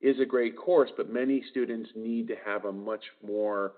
is 0.00 0.18
a 0.20 0.24
great 0.24 0.56
course, 0.56 0.90
but 0.96 1.12
many 1.12 1.42
students 1.50 1.88
need 1.94 2.26
to 2.26 2.34
have 2.44 2.64
a 2.64 2.72
much 2.72 3.04
more 3.24 3.74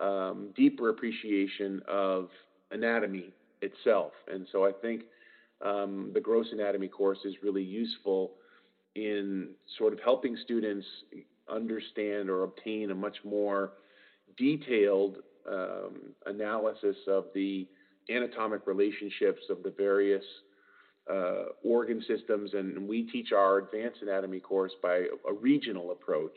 um, 0.00 0.48
deeper 0.56 0.88
appreciation 0.88 1.80
of 1.86 2.28
anatomy 2.72 3.30
itself. 3.62 4.12
And 4.32 4.46
so 4.50 4.66
I 4.66 4.72
think 4.72 5.02
um, 5.64 6.10
the 6.12 6.20
gross 6.20 6.46
anatomy 6.52 6.88
course 6.88 7.18
is 7.24 7.34
really 7.42 7.62
useful 7.62 8.32
in 8.96 9.50
sort 9.78 9.92
of 9.92 10.00
helping 10.00 10.36
students 10.44 10.86
understand 11.48 12.28
or 12.28 12.42
obtain 12.42 12.90
a 12.90 12.94
much 12.94 13.18
more 13.24 13.72
detailed 14.36 15.18
um, 15.50 16.14
analysis 16.26 16.96
of 17.06 17.26
the 17.34 17.68
anatomic 18.08 18.66
relationships 18.66 19.42
of 19.50 19.62
the 19.62 19.74
various 19.76 20.24
uh, 21.10 21.44
organ 21.64 22.02
systems. 22.06 22.54
And 22.54 22.88
we 22.88 23.02
teach 23.04 23.32
our 23.32 23.58
advanced 23.58 24.02
anatomy 24.02 24.40
course 24.40 24.72
by 24.82 25.06
a 25.28 25.32
regional 25.32 25.92
approach. 25.92 26.36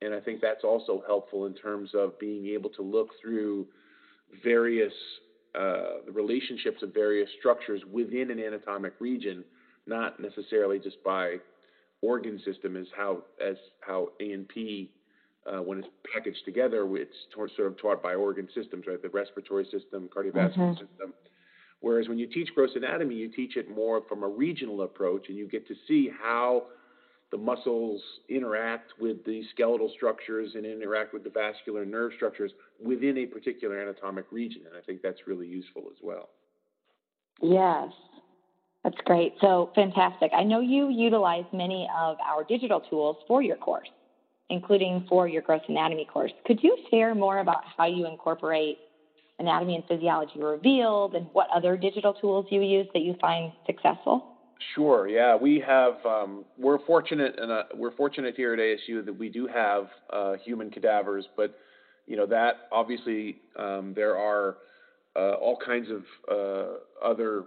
And 0.00 0.14
I 0.14 0.20
think 0.20 0.40
that's 0.40 0.64
also 0.64 1.02
helpful 1.06 1.46
in 1.46 1.54
terms 1.54 1.90
of 1.94 2.18
being 2.18 2.46
able 2.46 2.70
to 2.70 2.82
look 2.82 3.10
through 3.20 3.66
various 4.42 4.92
uh, 5.58 6.00
relationships 6.10 6.82
of 6.82 6.94
various 6.94 7.28
structures 7.38 7.82
within 7.90 8.30
an 8.30 8.40
anatomic 8.40 8.94
region, 9.00 9.44
not 9.86 10.18
necessarily 10.18 10.78
just 10.78 11.02
by 11.04 11.36
organ 12.00 12.40
system, 12.44 12.76
as 12.76 12.86
how 12.96 13.22
as 13.46 13.56
how 13.80 14.08
A 14.20 14.32
and 14.32 14.48
P 14.48 14.90
uh, 15.46 15.58
when 15.58 15.78
it's 15.78 15.88
packaged 16.12 16.44
together, 16.44 16.88
it's 16.96 17.16
sort 17.34 17.50
of 17.58 17.76
taught 17.78 18.02
by 18.02 18.14
organ 18.14 18.48
systems, 18.54 18.84
right? 18.86 19.00
The 19.00 19.08
respiratory 19.08 19.64
system, 19.64 20.08
cardiovascular 20.14 20.56
mm-hmm. 20.56 20.72
system. 20.72 21.14
Whereas 21.80 22.08
when 22.08 22.18
you 22.18 22.28
teach 22.28 22.48
gross 22.54 22.70
anatomy, 22.76 23.16
you 23.16 23.28
teach 23.28 23.56
it 23.56 23.68
more 23.68 24.02
from 24.08 24.22
a 24.22 24.28
regional 24.28 24.82
approach, 24.82 25.28
and 25.28 25.36
you 25.36 25.48
get 25.48 25.66
to 25.66 25.74
see 25.88 26.10
how 26.22 26.64
the 27.32 27.38
muscles 27.38 28.00
interact 28.28 28.92
with 29.00 29.24
the 29.24 29.42
skeletal 29.52 29.90
structures 29.96 30.50
and 30.54 30.64
interact 30.64 31.12
with 31.12 31.24
the 31.24 31.30
vascular 31.30 31.84
nerve 31.84 32.12
structures 32.14 32.52
within 32.80 33.18
a 33.18 33.26
particular 33.26 33.80
anatomic 33.80 34.26
region. 34.30 34.62
And 34.66 34.76
I 34.76 34.80
think 34.82 35.02
that's 35.02 35.26
really 35.26 35.46
useful 35.48 35.84
as 35.90 35.96
well. 36.02 36.28
Yes, 37.40 37.88
that's 38.84 38.98
great. 39.06 39.34
So 39.40 39.70
fantastic. 39.74 40.30
I 40.36 40.44
know 40.44 40.60
you 40.60 40.90
utilize 40.90 41.46
many 41.52 41.88
of 41.98 42.16
our 42.24 42.44
digital 42.44 42.80
tools 42.80 43.16
for 43.26 43.42
your 43.42 43.56
course, 43.56 43.88
including 44.52 45.06
for 45.08 45.26
your 45.26 45.40
gross 45.40 45.62
anatomy 45.66 46.04
course. 46.04 46.30
Could 46.46 46.62
you 46.62 46.76
share 46.90 47.14
more 47.14 47.38
about 47.38 47.62
how 47.76 47.86
you 47.86 48.06
incorporate 48.06 48.78
anatomy 49.38 49.76
and 49.76 49.84
physiology 49.88 50.38
revealed 50.38 51.14
and 51.14 51.26
what 51.32 51.48
other 51.52 51.76
digital 51.76 52.12
tools 52.12 52.46
you 52.50 52.60
use 52.60 52.86
that 52.92 53.00
you 53.00 53.16
find 53.18 53.50
successful? 53.66 54.28
Sure. 54.74 55.08
Yeah, 55.08 55.34
we 55.34 55.58
have. 55.66 55.94
Um, 56.06 56.44
we're 56.56 56.84
fortunate, 56.86 57.34
and 57.38 57.50
we're 57.74 57.96
fortunate 57.96 58.36
here 58.36 58.52
at 58.52 58.60
ASU 58.60 59.04
that 59.04 59.18
we 59.18 59.28
do 59.28 59.48
have 59.48 59.88
uh, 60.12 60.34
human 60.44 60.70
cadavers. 60.70 61.24
But 61.36 61.56
you 62.06 62.16
know 62.16 62.26
that 62.26 62.68
obviously 62.70 63.38
um, 63.58 63.92
there 63.96 64.16
are 64.16 64.58
uh, 65.16 65.32
all 65.32 65.58
kinds 65.64 65.88
of 65.90 66.04
uh, 66.30 67.04
other 67.04 67.46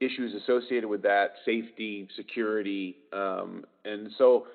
issues 0.00 0.32
associated 0.42 0.88
with 0.88 1.02
that, 1.02 1.32
safety, 1.44 2.08
security, 2.16 2.96
um, 3.12 3.64
and 3.84 4.08
so 4.16 4.46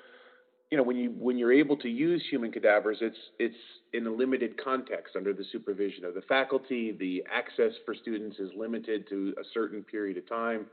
you 0.71 0.77
know 0.77 0.83
when 0.83 0.95
you 0.95 1.09
when 1.19 1.37
you're 1.37 1.51
able 1.51 1.75
to 1.77 1.89
use 1.89 2.23
human 2.29 2.51
cadavers, 2.51 2.97
it's 3.01 3.17
it's 3.39 3.55
in 3.93 4.07
a 4.07 4.09
limited 4.09 4.61
context 4.63 5.17
under 5.17 5.33
the 5.33 5.43
supervision 5.51 6.05
of 6.05 6.13
the 6.13 6.21
faculty. 6.21 6.95
The 6.97 7.23
access 7.31 7.73
for 7.85 7.93
students 7.93 8.39
is 8.39 8.49
limited 8.55 9.07
to 9.09 9.33
a 9.37 9.43
certain 9.53 9.83
period 9.83 10.17
of 10.17 10.27
time. 10.29 10.65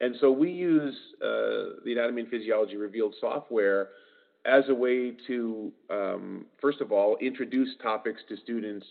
And 0.00 0.16
so 0.20 0.32
we 0.32 0.50
use 0.50 0.96
uh, 1.22 1.78
the 1.84 1.92
Anatomy 1.92 2.22
and 2.22 2.30
Physiology 2.30 2.76
Revealed 2.76 3.14
software 3.20 3.90
as 4.46 4.64
a 4.68 4.74
way 4.74 5.12
to, 5.26 5.70
um, 5.90 6.46
first 6.60 6.80
of 6.80 6.90
all, 6.90 7.18
introduce 7.20 7.68
topics 7.82 8.22
to 8.30 8.36
students 8.38 8.86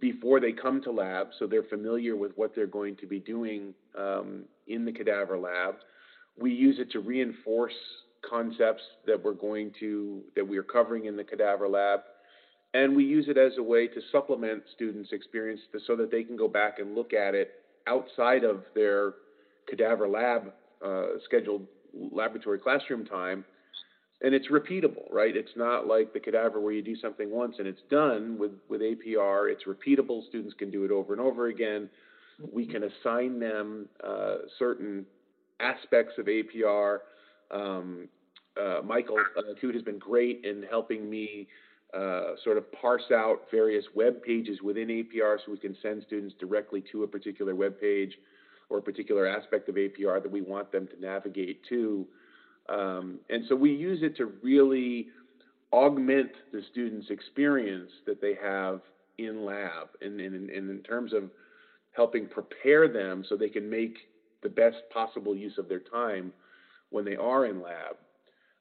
before 0.00 0.38
they 0.40 0.52
come 0.52 0.80
to 0.82 0.92
lab 0.92 1.28
so 1.38 1.46
they're 1.46 1.64
familiar 1.64 2.16
with 2.16 2.30
what 2.36 2.54
they're 2.54 2.68
going 2.68 2.96
to 2.96 3.06
be 3.06 3.18
doing 3.18 3.74
um, 3.98 4.44
in 4.68 4.84
the 4.84 4.92
cadaver 4.92 5.36
lab. 5.36 5.74
We 6.38 6.52
use 6.52 6.78
it 6.78 6.92
to 6.92 7.00
reinforce 7.00 7.74
concepts 8.28 8.82
that 9.06 9.22
we're 9.22 9.32
going 9.32 9.72
to, 9.80 10.22
that 10.36 10.46
we 10.46 10.58
are 10.58 10.62
covering 10.62 11.06
in 11.06 11.16
the 11.16 11.24
cadaver 11.24 11.68
lab. 11.68 12.00
And 12.72 12.94
we 12.94 13.04
use 13.04 13.26
it 13.28 13.36
as 13.36 13.52
a 13.58 13.62
way 13.62 13.88
to 13.88 14.00
supplement 14.12 14.62
students' 14.74 15.10
experience 15.12 15.60
so 15.86 15.96
that 15.96 16.10
they 16.10 16.22
can 16.22 16.36
go 16.36 16.46
back 16.46 16.78
and 16.78 16.94
look 16.94 17.12
at 17.12 17.34
it 17.34 17.52
outside 17.88 18.44
of 18.44 18.62
their 18.74 19.14
cadaver 19.68 20.08
lab 20.08 20.52
uh, 20.84 21.18
scheduled 21.24 21.66
laboratory 22.12 22.58
classroom 22.58 23.04
time, 23.04 23.44
and 24.22 24.34
it's 24.34 24.48
repeatable, 24.48 25.10
right? 25.10 25.34
It's 25.36 25.52
not 25.56 25.86
like 25.86 26.12
the 26.12 26.20
cadaver 26.20 26.60
where 26.60 26.72
you 26.72 26.82
do 26.82 26.96
something 26.96 27.30
once 27.30 27.56
and 27.58 27.66
it's 27.66 27.82
done. 27.90 28.38
With 28.38 28.52
with 28.68 28.80
APR, 28.80 29.50
it's 29.50 29.64
repeatable. 29.64 30.26
Students 30.28 30.54
can 30.58 30.70
do 30.70 30.84
it 30.84 30.90
over 30.90 31.12
and 31.12 31.20
over 31.20 31.48
again. 31.48 31.88
We 32.52 32.66
can 32.66 32.84
assign 32.84 33.38
them 33.38 33.88
uh, 34.06 34.36
certain 34.58 35.06
aspects 35.60 36.14
of 36.18 36.26
APR. 36.26 36.98
Um, 37.50 38.08
uh, 38.60 38.80
Michael 38.84 39.18
uh, 39.36 39.70
has 39.72 39.82
been 39.82 39.98
great 39.98 40.44
in 40.44 40.64
helping 40.68 41.08
me 41.08 41.48
uh, 41.94 42.34
sort 42.44 42.56
of 42.56 42.70
parse 42.72 43.10
out 43.12 43.42
various 43.50 43.84
web 43.94 44.22
pages 44.22 44.62
within 44.62 44.88
APR 44.88 45.38
so 45.44 45.52
we 45.52 45.58
can 45.58 45.76
send 45.82 46.02
students 46.06 46.34
directly 46.38 46.82
to 46.92 47.02
a 47.02 47.08
particular 47.08 47.54
web 47.54 47.80
page 47.80 48.12
or 48.68 48.78
a 48.78 48.82
particular 48.82 49.26
aspect 49.26 49.68
of 49.68 49.74
APR 49.74 50.22
that 50.22 50.30
we 50.30 50.40
want 50.40 50.70
them 50.70 50.86
to 50.86 51.00
navigate 51.00 51.62
to. 51.68 52.06
Um, 52.68 53.18
and 53.28 53.44
so 53.48 53.56
we 53.56 53.72
use 53.72 54.00
it 54.02 54.16
to 54.18 54.26
really 54.42 55.08
augment 55.72 56.30
the 56.52 56.62
student's 56.70 57.10
experience 57.10 57.90
that 58.06 58.20
they 58.20 58.34
have 58.40 58.80
in 59.18 59.44
lab 59.44 59.88
and, 60.00 60.20
and, 60.20 60.50
and 60.50 60.70
in 60.70 60.82
terms 60.82 61.12
of 61.12 61.24
helping 61.92 62.28
prepare 62.28 62.88
them 62.88 63.24
so 63.28 63.36
they 63.36 63.48
can 63.48 63.68
make 63.68 63.96
the 64.42 64.48
best 64.48 64.76
possible 64.92 65.34
use 65.34 65.58
of 65.58 65.68
their 65.68 65.80
time 65.80 66.32
when 66.90 67.04
they 67.04 67.16
are 67.16 67.46
in 67.46 67.62
lab. 67.62 67.96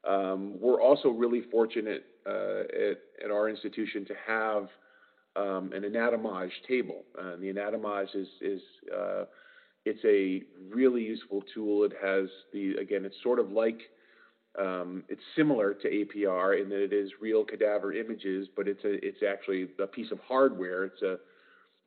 Um, 0.08 0.60
we're 0.60 0.82
also 0.82 1.10
really 1.10 1.42
fortunate 1.52 2.06
uh, 2.26 2.62
at, 2.62 2.98
at, 3.26 3.32
our 3.32 3.50
institution 3.50 4.06
to 4.06 4.14
have 4.26 4.68
um, 5.36 5.74
an 5.74 5.84
anatomage 5.84 6.52
table. 6.68 7.04
Uh, 7.20 7.36
the 7.36 7.52
anatomage 7.52 8.16
is, 8.16 8.28
is 8.42 8.62
uh, 8.96 9.26
it's 9.86 10.04
a 10.06 10.44
really 10.74 11.02
useful 11.02 11.44
tool. 11.54 11.84
It 11.84 11.94
has 12.02 12.30
the 12.54 12.76
again, 12.76 13.04
it's 13.04 13.16
sort 13.24 13.40
of 13.40 13.52
like 13.52 13.80
um, 14.58 15.04
it's 15.10 15.22
similar 15.36 15.74
to 15.74 15.88
APR 15.88 16.62
in 16.62 16.70
that 16.70 16.84
it 16.84 16.94
is 16.94 17.12
real 17.22 17.44
cadaver 17.44 17.94
images, 17.94 18.48
but 18.56 18.68
it's 18.68 18.84
a 18.84 19.06
it's 19.06 19.24
actually 19.28 19.68
a 19.82 19.88
piece 19.88 20.12
of 20.12 20.20
hardware. 20.28 20.86
It's 20.86 21.02
a 21.02 21.18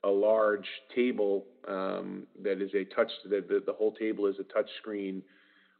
a 0.04 0.10
large 0.10 0.66
table 0.94 1.44
um, 1.68 2.26
that 2.42 2.60
is 2.60 2.70
a 2.74 2.84
touch. 2.94 3.10
The, 3.24 3.44
the, 3.48 3.62
the 3.64 3.72
whole 3.72 3.92
table 3.92 4.26
is 4.26 4.36
a 4.40 4.44
touch 4.52 4.68
screen 4.78 5.22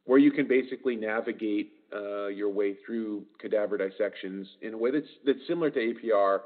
where 0.05 0.19
you 0.19 0.31
can 0.31 0.47
basically 0.47 0.95
navigate 0.95 1.71
uh, 1.93 2.27
your 2.27 2.49
way 2.49 2.75
through 2.85 3.23
cadaver 3.39 3.77
dissections 3.77 4.47
in 4.61 4.73
a 4.73 4.77
way 4.77 4.91
that's 4.91 5.07
that's 5.25 5.39
similar 5.47 5.69
to 5.69 5.79
APR, 5.79 6.39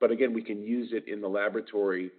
but 0.00 0.10
again, 0.10 0.32
we 0.32 0.42
can 0.42 0.62
use 0.62 0.90
it 0.92 1.06
in 1.08 1.20
the 1.20 1.28
laboratory. 1.28 2.10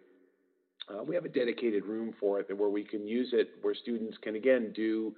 Uh, 0.90 1.04
we 1.04 1.14
have 1.16 1.26
a 1.26 1.30
dedicated 1.30 1.86
room 1.86 2.14
for 2.20 2.40
it 2.40 2.58
where 2.58 2.70
we 2.70 2.84
can 2.84 3.08
use 3.08 3.30
it, 3.34 3.50
where 3.62 3.76
students 3.76 4.18
can 4.22 4.36
again 4.36 4.72
do 4.76 5.14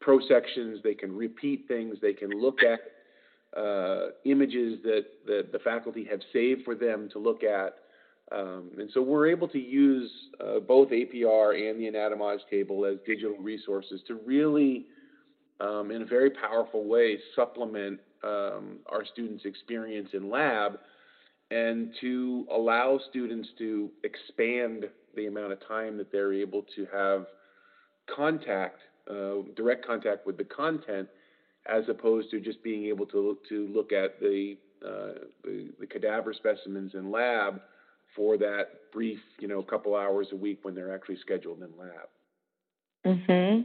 prosections, 0.00 0.80
they 0.82 0.94
can 0.94 1.14
repeat 1.14 1.64
things, 1.66 1.96
they 2.00 2.12
can 2.12 2.30
look 2.30 2.60
at 2.62 2.80
uh, 3.58 4.10
images 4.24 4.78
that, 4.82 5.06
that 5.26 5.52
the 5.52 5.58
faculty 5.60 6.04
have 6.04 6.20
saved 6.32 6.62
for 6.64 6.74
them 6.74 7.08
to 7.12 7.18
look 7.18 7.42
at. 7.42 7.76
Um, 8.30 8.70
and 8.78 8.90
so 8.92 9.00
we're 9.00 9.28
able 9.28 9.48
to 9.48 9.58
use 9.58 10.10
uh, 10.40 10.60
both 10.60 10.90
APR 10.90 11.70
and 11.70 11.80
the 11.80 11.86
Anatomage 11.90 12.40
table 12.50 12.84
as 12.84 12.98
digital 13.06 13.36
resources 13.38 14.02
to 14.06 14.20
really, 14.26 14.86
um, 15.60 15.90
in 15.90 16.02
a 16.02 16.06
very 16.06 16.30
powerful 16.30 16.84
way, 16.84 17.18
supplement 17.34 18.00
um, 18.22 18.78
our 18.86 19.04
students' 19.04 19.44
experience 19.44 20.08
in 20.12 20.30
lab 20.30 20.78
and 21.50 21.94
to 22.00 22.46
allow 22.50 23.00
students 23.08 23.48
to 23.58 23.90
expand 24.04 24.84
the 25.14 25.26
amount 25.26 25.52
of 25.52 25.66
time 25.66 25.96
that 25.96 26.12
they're 26.12 26.32
able 26.32 26.64
to 26.76 26.86
have 26.92 27.26
contact, 28.14 28.80
uh, 29.10 29.42
direct 29.56 29.86
contact 29.86 30.26
with 30.26 30.36
the 30.36 30.44
content, 30.44 31.08
as 31.66 31.84
opposed 31.88 32.30
to 32.30 32.40
just 32.40 32.62
being 32.62 32.86
able 32.86 33.06
to 33.06 33.38
to 33.48 33.68
look 33.68 33.92
at 33.92 34.20
the, 34.20 34.56
uh, 34.84 35.26
the, 35.44 35.70
the 35.80 35.86
cadaver 35.86 36.32
specimens 36.34 36.92
in 36.94 37.10
lab 37.10 37.60
for 38.14 38.36
that 38.36 38.90
brief, 38.92 39.18
you 39.38 39.48
know, 39.48 39.62
couple 39.62 39.94
hours 39.94 40.28
a 40.32 40.36
week 40.36 40.58
when 40.62 40.74
they're 40.74 40.94
actually 40.94 41.18
scheduled 41.20 41.62
in 41.62 41.68
lab. 41.78 42.08
Mhm. 43.04 43.64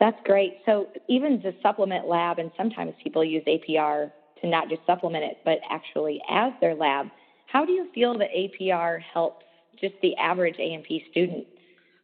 That's 0.00 0.18
great. 0.24 0.58
So 0.66 0.88
even 1.08 1.40
to 1.42 1.52
supplement 1.62 2.08
lab, 2.08 2.38
and 2.38 2.50
sometimes 2.56 2.94
people 3.04 3.22
use 3.22 3.44
APR 3.46 4.10
to 4.40 4.48
not 4.48 4.68
just 4.68 4.80
supplement 4.86 5.24
it, 5.24 5.38
but 5.44 5.58
actually 5.70 6.20
as 6.28 6.52
their 6.60 6.74
lab. 6.74 7.06
How 7.46 7.64
do 7.64 7.72
you 7.72 7.88
feel 7.94 8.16
that 8.18 8.28
APR 8.34 9.00
helps 9.12 9.44
just 9.80 9.94
the 10.02 10.16
average 10.16 10.56
A&P 10.58 11.04
student 11.10 11.46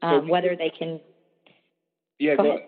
um, 0.02 0.26
so 0.26 0.32
whether 0.32 0.56
they 0.56 0.70
can. 0.76 1.00
Yeah, 2.18 2.36
go 2.36 2.44
go, 2.44 2.58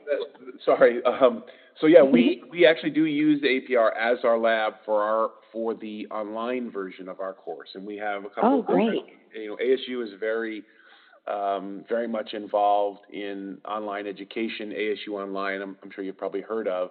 sorry. 0.65 1.03
Um, 1.05 1.45
so 1.81 1.87
yeah, 1.87 2.03
we, 2.03 2.43
we 2.51 2.67
actually 2.67 2.91
do 2.91 3.05
use 3.07 3.43
APR 3.43 3.91
as 3.99 4.19
our 4.25 4.39
lab 4.39 4.75
for 4.85 5.03
our 5.03 5.31
for 5.53 5.75
the 5.75 6.07
online 6.11 6.71
version 6.71 7.09
of 7.09 7.21
our 7.21 7.33
course, 7.33 7.69
and 7.75 7.87
we 7.87 7.97
have 7.97 8.25
a 8.25 8.29
couple. 8.29 8.59
Oh, 8.59 8.63
great! 8.63 9.05
You 9.35 9.49
know, 9.49 9.57
ASU 9.57 10.05
is 10.05 10.11
very 10.19 10.65
um, 11.29 11.85
very 11.89 12.09
much 12.09 12.33
involved 12.33 13.01
in 13.13 13.59
online 13.67 14.07
education. 14.07 14.71
ASU 14.71 15.11
Online, 15.11 15.63
I'm, 15.63 15.77
I'm 15.83 15.91
sure 15.91 16.05
you've 16.05 16.19
probably 16.19 16.41
heard 16.43 16.69
of. 16.69 16.91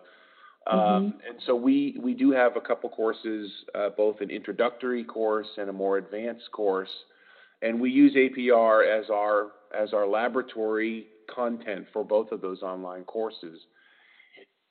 Um, 0.69 0.79
mm-hmm. 0.79 1.05
and 1.29 1.39
so 1.45 1.55
we 1.55 1.97
we 2.01 2.13
do 2.13 2.31
have 2.31 2.57
a 2.57 2.61
couple 2.61 2.89
courses, 2.89 3.49
uh, 3.73 3.89
both 3.95 4.19
an 4.19 4.29
introductory 4.29 5.03
course 5.03 5.47
and 5.57 5.69
a 5.69 5.73
more 5.73 5.97
advanced 5.97 6.51
course, 6.51 6.89
and 7.61 7.79
we 7.79 7.89
use 7.89 8.15
APR 8.15 8.85
as 8.85 9.09
our 9.09 9.51
as 9.77 9.93
our 9.93 10.05
laboratory 10.05 11.07
content 11.33 11.85
for 11.93 12.03
both 12.03 12.31
of 12.31 12.41
those 12.41 12.61
online 12.61 13.03
courses. 13.05 13.59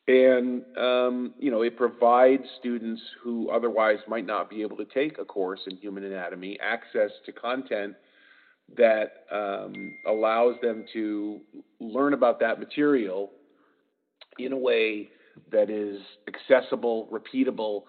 And, 0.08 0.62
um, 0.76 1.34
you 1.36 1.50
know, 1.50 1.62
it 1.62 1.76
provides 1.76 2.44
students 2.60 3.02
who 3.22 3.50
otherwise 3.50 3.98
might 4.06 4.24
not 4.24 4.48
be 4.48 4.62
able 4.62 4.76
to 4.76 4.84
take 4.84 5.18
a 5.18 5.24
course 5.24 5.60
in 5.66 5.76
human 5.78 6.04
anatomy 6.04 6.58
access 6.60 7.10
to 7.24 7.32
content 7.32 7.96
that 8.76 9.24
um, 9.30 9.94
allows 10.06 10.56
them 10.60 10.84
to 10.92 11.40
learn 11.80 12.12
about 12.14 12.40
that 12.40 12.58
material 12.58 13.30
in 14.38 14.52
a 14.52 14.56
way 14.56 15.08
that 15.52 15.70
is 15.70 16.00
accessible, 16.28 17.08
repeatable, 17.12 17.82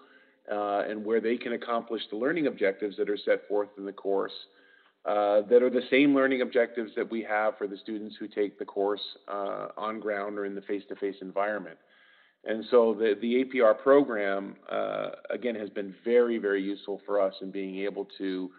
uh, 0.50 0.88
and 0.88 1.04
where 1.04 1.20
they 1.20 1.36
can 1.36 1.52
accomplish 1.52 2.02
the 2.10 2.16
learning 2.16 2.46
objectives 2.46 2.96
that 2.96 3.10
are 3.10 3.18
set 3.18 3.46
forth 3.48 3.68
in 3.76 3.84
the 3.84 3.92
course 3.92 4.32
uh, 5.04 5.42
that 5.48 5.62
are 5.62 5.70
the 5.70 5.82
same 5.90 6.14
learning 6.14 6.42
objectives 6.42 6.90
that 6.96 7.10
we 7.10 7.22
have 7.22 7.56
for 7.56 7.66
the 7.66 7.76
students 7.78 8.16
who 8.18 8.28
take 8.28 8.58
the 8.58 8.64
course 8.64 9.00
uh, 9.28 9.68
on 9.76 10.00
ground 10.00 10.38
or 10.38 10.44
in 10.44 10.54
the 10.54 10.60
face-to-face 10.62 11.16
environment. 11.22 11.78
And 12.44 12.64
so 12.70 12.94
the, 12.94 13.14
the 13.20 13.44
APR 13.44 13.78
program, 13.78 14.56
uh, 14.70 15.10
again, 15.30 15.54
has 15.54 15.70
been 15.70 15.94
very, 16.04 16.38
very 16.38 16.62
useful 16.62 17.00
for 17.06 17.20
us 17.20 17.34
in 17.40 17.50
being 17.50 17.78
able 17.78 18.06
to 18.18 18.50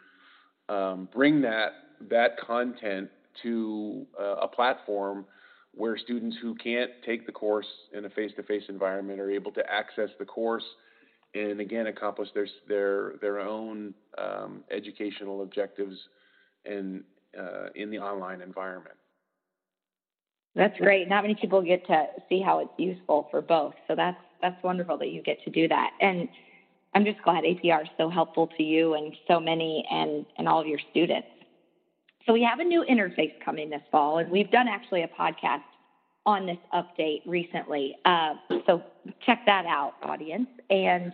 um, 0.69 1.09
bring 1.13 1.41
that, 1.41 1.73
that 2.09 2.39
content 2.39 3.09
to 3.43 4.05
uh, 4.19 4.35
a 4.35 4.47
platform 4.47 5.25
where 5.75 5.97
students 5.97 6.35
who 6.41 6.55
can't 6.55 6.91
take 7.05 7.25
the 7.25 7.31
course 7.31 7.67
in 7.93 8.05
a 8.05 8.09
face-to-face 8.09 8.63
environment 8.69 9.19
are 9.19 9.29
able 9.29 9.51
to 9.51 9.63
access 9.71 10.09
the 10.17 10.25
course 10.25 10.63
and 11.35 11.59
again 11.59 11.87
accomplish 11.87 12.29
their 12.33 12.47
their 12.67 13.13
their 13.21 13.39
own 13.39 13.93
um, 14.17 14.63
educational 14.71 15.43
objectives 15.43 15.95
and 16.65 17.03
uh, 17.39 17.67
in 17.75 17.91
the 17.91 17.99
online 17.99 18.41
environment. 18.41 18.95
That's 20.55 20.77
great. 20.79 21.07
Not 21.07 21.23
many 21.23 21.35
people 21.35 21.61
get 21.61 21.85
to 21.87 22.07
see 22.27 22.41
how 22.41 22.59
it's 22.59 22.71
useful 22.77 23.27
for 23.29 23.41
both. 23.41 23.75
So 23.87 23.95
that's 23.95 24.17
that's 24.41 24.61
wonderful 24.63 24.97
that 24.97 25.09
you 25.09 25.21
get 25.21 25.43
to 25.43 25.51
do 25.51 25.67
that. 25.67 25.91
And 26.01 26.27
I'm 26.95 27.05
just 27.05 27.21
glad 27.21 27.43
APR 27.43 27.83
is 27.83 27.89
so 27.97 28.09
helpful 28.09 28.49
to 28.57 28.63
you 28.63 28.95
and 28.95 29.15
so 29.27 29.39
many 29.39 29.85
and 29.91 30.25
and 30.37 30.47
all 30.47 30.59
of 30.59 30.67
your 30.67 30.79
students. 30.91 31.27
So 32.25 32.33
we 32.33 32.43
have 32.43 32.59
a 32.59 32.63
new 32.63 32.83
interface 32.89 33.33
coming 33.43 33.69
this 33.69 33.81
fall, 33.91 34.19
and 34.19 34.29
we've 34.29 34.51
done 34.51 34.67
actually 34.67 35.03
a 35.03 35.07
podcast 35.07 35.63
on 36.25 36.45
this 36.45 36.57
update 36.73 37.21
recently. 37.25 37.95
Uh, 38.05 38.33
so 38.67 38.83
check 39.25 39.45
that 39.45 39.65
out, 39.65 39.93
audience. 40.03 40.47
And 40.69 41.13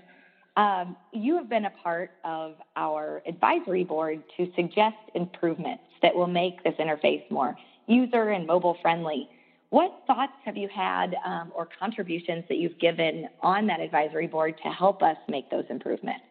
um, 0.57 0.95
you 1.13 1.35
have 1.37 1.49
been 1.49 1.65
a 1.65 1.69
part 1.69 2.11
of 2.23 2.55
our 2.75 3.21
advisory 3.27 3.83
board 3.83 4.23
to 4.37 4.47
suggest 4.55 4.95
improvements 5.13 5.83
that 6.01 6.15
will 6.15 6.27
make 6.27 6.63
this 6.63 6.73
interface 6.79 7.23
more 7.29 7.55
user 7.87 8.29
and 8.29 8.47
mobile 8.47 8.77
friendly. 8.81 9.29
What 9.69 9.91
thoughts 10.07 10.33
have 10.43 10.57
you 10.57 10.69
had 10.73 11.15
um, 11.25 11.51
or 11.55 11.67
contributions 11.79 12.45
that 12.49 12.57
you've 12.57 12.79
given 12.79 13.27
on 13.41 13.67
that 13.67 13.79
advisory 13.79 14.27
board 14.27 14.55
to 14.63 14.69
help 14.69 15.03
us 15.03 15.17
make 15.27 15.49
those 15.49 15.65
improvements? 15.69 16.23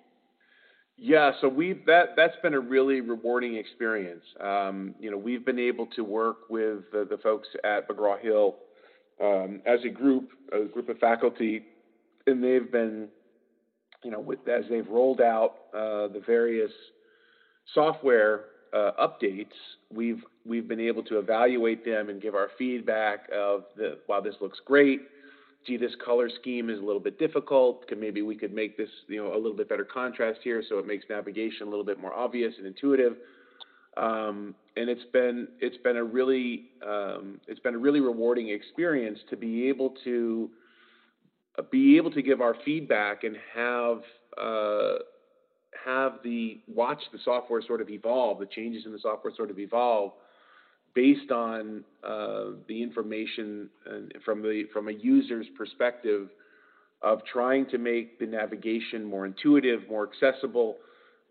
Yeah, 0.97 1.33
so 1.41 1.49
we've 1.49 1.85
that 1.87 2.11
that's 2.17 2.37
been 2.43 2.55
a 2.55 2.61
really 2.61 3.01
rewarding 3.01 3.57
experience. 3.57 4.23
Um, 4.41 4.95
you 5.01 5.11
know, 5.11 5.19
we've 5.19 5.45
been 5.45 5.59
able 5.59 5.87
to 5.97 6.05
work 6.05 6.49
with 6.49 6.91
the, 6.93 7.07
the 7.09 7.19
folks 7.19 7.49
at 7.65 7.89
McGraw 7.89 8.21
Hill 8.21 8.57
um, 9.21 9.61
as 9.67 9.81
a 9.85 9.89
group, 9.89 10.31
a 10.53 10.65
group 10.67 10.89
of 10.89 10.99
faculty, 10.99 11.63
and 12.27 12.43
they've 12.43 12.71
been, 12.71 13.09
you 14.05 14.11
know, 14.13 14.21
with, 14.21 14.47
as 14.49 14.65
they've 14.71 14.87
rolled 14.89 15.21
out 15.21 15.55
uh, 15.75 16.09
the 16.09 16.23
various 16.25 16.71
software 17.75 18.45
uh, 18.73 18.93
updates, 19.01 19.53
we've 19.93 20.23
we've 20.47 20.69
been 20.69 20.81
able 20.81 21.03
to 21.05 21.19
evaluate 21.19 21.85
them 21.85 22.09
and 22.09 22.23
give 22.23 22.37
our 22.37 22.51
feedback 22.57 23.29
of 23.35 23.65
the 23.77 23.99
wow 24.09 24.21
this 24.21 24.37
looks 24.41 24.61
great. 24.65 25.01
Gee, 25.67 25.79
this 25.79 25.95
color 26.05 26.29
scheme 26.41 26.69
is 26.69 26.79
a 26.79 26.83
little 26.83 27.01
bit 27.01 27.19
difficult. 27.19 27.89
Could 27.89 27.99
maybe 27.99 28.21
we 28.23 28.37
could 28.37 28.53
make 28.53 28.77
this 28.77 28.89
you 29.09 29.23
know 29.23 29.35
a 29.35 29.37
little 29.37 29.57
bit 29.57 29.69
better 29.69 29.85
contrast 29.85 30.41
here, 30.45 30.63
so 30.69 30.79
it 30.79 30.87
makes 30.87 31.05
navigation 31.09 31.67
a 31.67 31.71
little 31.71 31.85
bit 31.85 31.99
more 31.99 32.13
obvious 32.13 32.53
and 32.59 32.67
intuitive. 32.67 33.15
Um, 33.97 34.55
and 34.77 34.91
it's 34.91 35.05
been 35.13 35.49
it's 35.61 35.77
been 35.79 35.97
a 35.97 36.05
really 36.05 36.67
um, 36.87 37.41
it's 37.47 37.61
been 37.61 37.75
a 37.75 37.79
really 37.79 38.01
rewarding 38.01 38.51
experience 38.51 39.19
to 39.31 39.37
be 39.37 39.69
able 39.69 39.95
to 40.05 40.51
uh, 41.59 41.63
be 41.71 41.97
able 41.97 42.11
to 42.11 42.23
give 42.23 42.41
our 42.41 42.57
feedback 42.65 43.25
and 43.25 43.37
have 43.55 44.03
uh, 44.37 44.97
have 45.85 46.15
the 46.25 46.61
watch 46.67 47.01
the 47.13 47.19
software 47.25 47.63
sort 47.63 47.81
of 47.81 47.89
evolve, 47.89 48.39
the 48.39 48.47
changes 48.47 48.85
in 48.85 48.93
the 48.93 48.99
software 48.99 49.33
sort 49.37 49.51
of 49.51 49.59
evolve 49.59 50.13
based 50.95 51.31
on 51.31 51.85
uh, 52.03 52.51
the 52.69 52.83
information 52.83 53.69
from 54.25 54.45
a 54.45 54.93
user's 54.93 55.47
perspective 55.57 56.29
of 57.03 57.21
trying 57.31 57.67
to 57.67 57.79
make 57.79 58.19
the 58.19 58.27
navigation 58.27 59.05
more 59.05 59.27
intuitive, 59.27 59.81
more 59.89 60.09
accessible, 60.09 60.77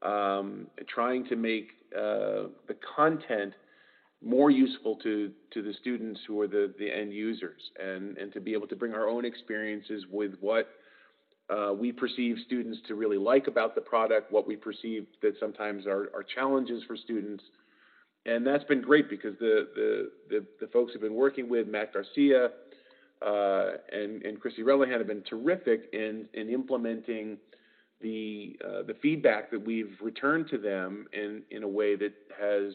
um, 0.03 0.67
trying 0.87 1.25
to 1.25 1.35
make 1.35 1.69
uh, 1.95 2.49
the 2.67 2.75
content 2.95 3.53
more 4.23 4.51
useful 4.51 4.97
to, 5.03 5.31
the 5.53 5.73
students 5.81 6.19
who 6.27 6.39
are 6.39 6.47
the, 6.47 6.73
end 6.93 7.13
users 7.13 7.61
and, 7.81 8.17
to 8.33 8.39
be 8.39 8.53
able 8.53 8.67
to 8.67 8.75
bring 8.75 8.93
our 8.93 9.07
own 9.07 9.25
experiences 9.25 10.05
with 10.11 10.31
what 10.39 10.69
uh, 11.49 11.73
we 11.73 11.91
perceive 11.91 12.37
students 12.45 12.79
to 12.87 12.95
really 12.95 13.17
like 13.17 13.47
about 13.47 13.75
the 13.75 13.81
product, 13.81 14.31
what 14.31 14.47
we 14.47 14.55
perceive 14.55 15.05
that 15.21 15.33
sometimes 15.39 15.85
are 15.85 16.07
challenges 16.33 16.83
for 16.87 16.95
students. 16.95 17.43
And 18.25 18.47
that's 18.47 18.63
been 18.63 18.81
great 18.81 19.09
because 19.09 19.37
the, 19.39 19.67
the, 19.75 20.11
the, 20.29 20.45
the 20.61 20.67
folks 20.67 20.93
who've 20.93 21.01
been 21.01 21.13
working 21.13 21.49
with 21.49 21.67
Matt 21.67 21.93
Garcia 21.93 22.49
uh, 23.25 23.71
and, 23.91 24.23
and 24.23 24.39
Christy 24.39 24.63
Relihan 24.63 24.97
have 24.97 25.07
been 25.07 25.23
terrific 25.29 25.89
in, 25.93 26.27
in 26.33 26.49
implementing 26.49 27.37
the, 28.01 28.57
uh, 28.63 28.83
the 28.83 28.95
feedback 29.01 29.51
that 29.51 29.65
we've 29.65 29.95
returned 30.01 30.47
to 30.49 30.57
them 30.57 31.05
in, 31.13 31.41
in 31.51 31.63
a 31.63 31.67
way 31.67 31.95
that 31.95 32.13
has, 32.39 32.73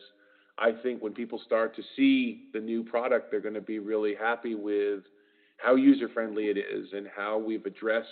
I 0.58 0.72
think, 0.82 1.02
when 1.02 1.12
people 1.12 1.40
start 1.44 1.76
to 1.76 1.82
see 1.96 2.44
the 2.52 2.60
new 2.60 2.82
product, 2.82 3.30
they're 3.30 3.40
going 3.40 3.54
to 3.54 3.60
be 3.60 3.78
really 3.78 4.14
happy 4.14 4.54
with 4.54 5.00
how 5.58 5.74
user 5.74 6.08
friendly 6.08 6.46
it 6.46 6.56
is 6.56 6.88
and 6.92 7.06
how 7.14 7.38
we've 7.38 7.64
addressed 7.66 8.08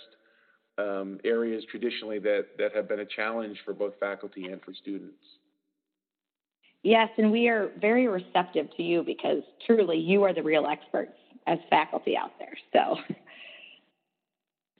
um, 0.77 1.19
areas 1.23 1.63
traditionally 1.69 2.19
that, 2.19 2.45
that 2.57 2.75
have 2.75 2.87
been 2.87 2.99
a 2.99 3.05
challenge 3.05 3.57
for 3.65 3.73
both 3.73 3.93
faculty 3.99 4.45
and 4.45 4.61
for 4.61 4.73
students. 4.73 5.23
Yes, 6.87 7.09
and 7.17 7.33
we 7.33 7.49
are 7.49 7.69
very 7.81 8.07
receptive 8.07 8.67
to 8.77 8.81
you 8.81 9.03
because 9.03 9.43
truly 9.65 9.97
you 9.97 10.23
are 10.23 10.33
the 10.33 10.41
real 10.41 10.67
experts 10.67 11.11
as 11.45 11.59
faculty 11.69 12.15
out 12.15 12.31
there. 12.39 12.53
So, 12.71 12.95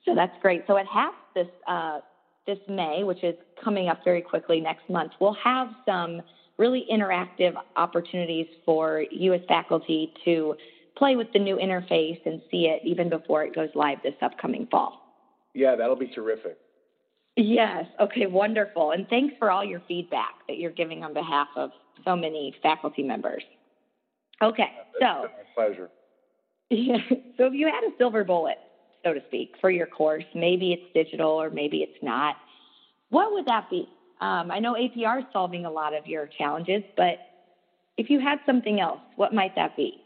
so 0.05 0.15
that's 0.15 0.31
great. 0.41 0.63
So 0.67 0.77
at 0.77 0.85
HAPS 0.87 1.17
this 1.35 1.47
uh, 1.67 1.99
this 2.45 2.59
May, 2.69 3.03
which 3.03 3.25
is 3.25 3.35
coming 3.61 3.89
up 3.89 4.05
very 4.05 4.21
quickly 4.21 4.61
next 4.61 4.89
month, 4.89 5.11
we'll 5.19 5.35
have 5.43 5.67
some 5.85 6.21
really 6.57 6.85
interactive 6.89 7.55
opportunities 7.75 8.47
for 8.63 9.03
you 9.11 9.33
as 9.33 9.41
faculty 9.49 10.13
to 10.23 10.55
play 10.97 11.17
with 11.17 11.27
the 11.33 11.39
new 11.39 11.57
interface 11.57 12.25
and 12.25 12.41
see 12.49 12.67
it 12.67 12.81
even 12.85 13.09
before 13.09 13.43
it 13.43 13.53
goes 13.53 13.67
live 13.75 13.97
this 14.01 14.15
upcoming 14.21 14.65
fall. 14.71 14.93
Yeah, 15.53 15.75
that'll 15.75 15.97
be 15.97 16.07
terrific. 16.07 16.57
Yes. 17.35 17.85
Okay, 17.99 18.27
wonderful. 18.27 18.91
And 18.91 19.09
thanks 19.09 19.35
for 19.37 19.51
all 19.51 19.65
your 19.65 19.81
feedback 19.89 20.35
that 20.47 20.57
you're 20.57 20.71
giving 20.71 21.03
on 21.03 21.13
behalf 21.13 21.49
of 21.57 21.71
so 22.03 22.15
many 22.15 22.55
faculty 22.61 23.03
members. 23.03 23.43
Okay, 24.41 24.71
so. 25.01 25.27
pleasure. 25.55 25.89
Yeah, 26.69 26.97
so 27.37 27.45
if 27.45 27.53
you 27.53 27.67
had 27.67 27.83
a 27.83 27.95
silver 27.97 28.23
bullet, 28.23 28.57
so 29.03 29.13
to 29.13 29.21
speak, 29.27 29.53
for 29.61 29.69
your 29.69 29.87
course, 29.87 30.25
maybe 30.35 30.73
it's 30.73 30.83
digital 30.93 31.31
or 31.31 31.49
maybe 31.49 31.77
it's 31.77 31.97
not, 32.01 32.35
what 33.09 33.31
would 33.31 33.45
that 33.45 33.69
be? 33.69 33.87
Um, 34.19 34.51
I 34.51 34.59
know 34.59 34.73
APR 34.73 35.19
is 35.19 35.25
solving 35.31 35.65
a 35.65 35.71
lot 35.71 35.93
of 35.93 36.07
your 36.07 36.27
challenges, 36.37 36.83
but 36.95 37.17
if 37.97 38.09
you 38.09 38.19
had 38.19 38.39
something 38.45 38.79
else, 38.79 38.99
what 39.15 39.33
might 39.33 39.55
that 39.55 39.75
be? 39.75 40.01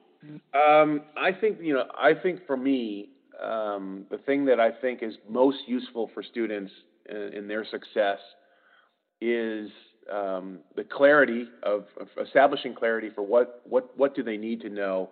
Um, 0.53 1.01
I 1.17 1.31
think 1.31 1.57
you 1.61 1.73
know. 1.73 1.85
I 1.99 2.13
think 2.13 2.45
for 2.45 2.55
me, 2.55 3.09
um, 3.41 4.05
the 4.11 4.19
thing 4.19 4.45
that 4.45 4.59
I 4.59 4.69
think 4.71 5.01
is 5.01 5.15
most 5.27 5.59
useful 5.65 6.11
for 6.13 6.21
students 6.21 6.71
in, 7.09 7.33
in 7.33 7.47
their 7.47 7.65
success 7.65 8.19
is 9.19 9.69
um, 10.11 10.59
the 10.75 10.83
clarity 10.83 11.45
of, 11.63 11.85
of, 11.99 12.07
establishing 12.23 12.73
clarity 12.73 13.09
for 13.13 13.21
what, 13.21 13.61
what, 13.65 13.97
what 13.97 14.15
do 14.15 14.23
they 14.23 14.37
need 14.37 14.61
to 14.61 14.69
know, 14.69 15.09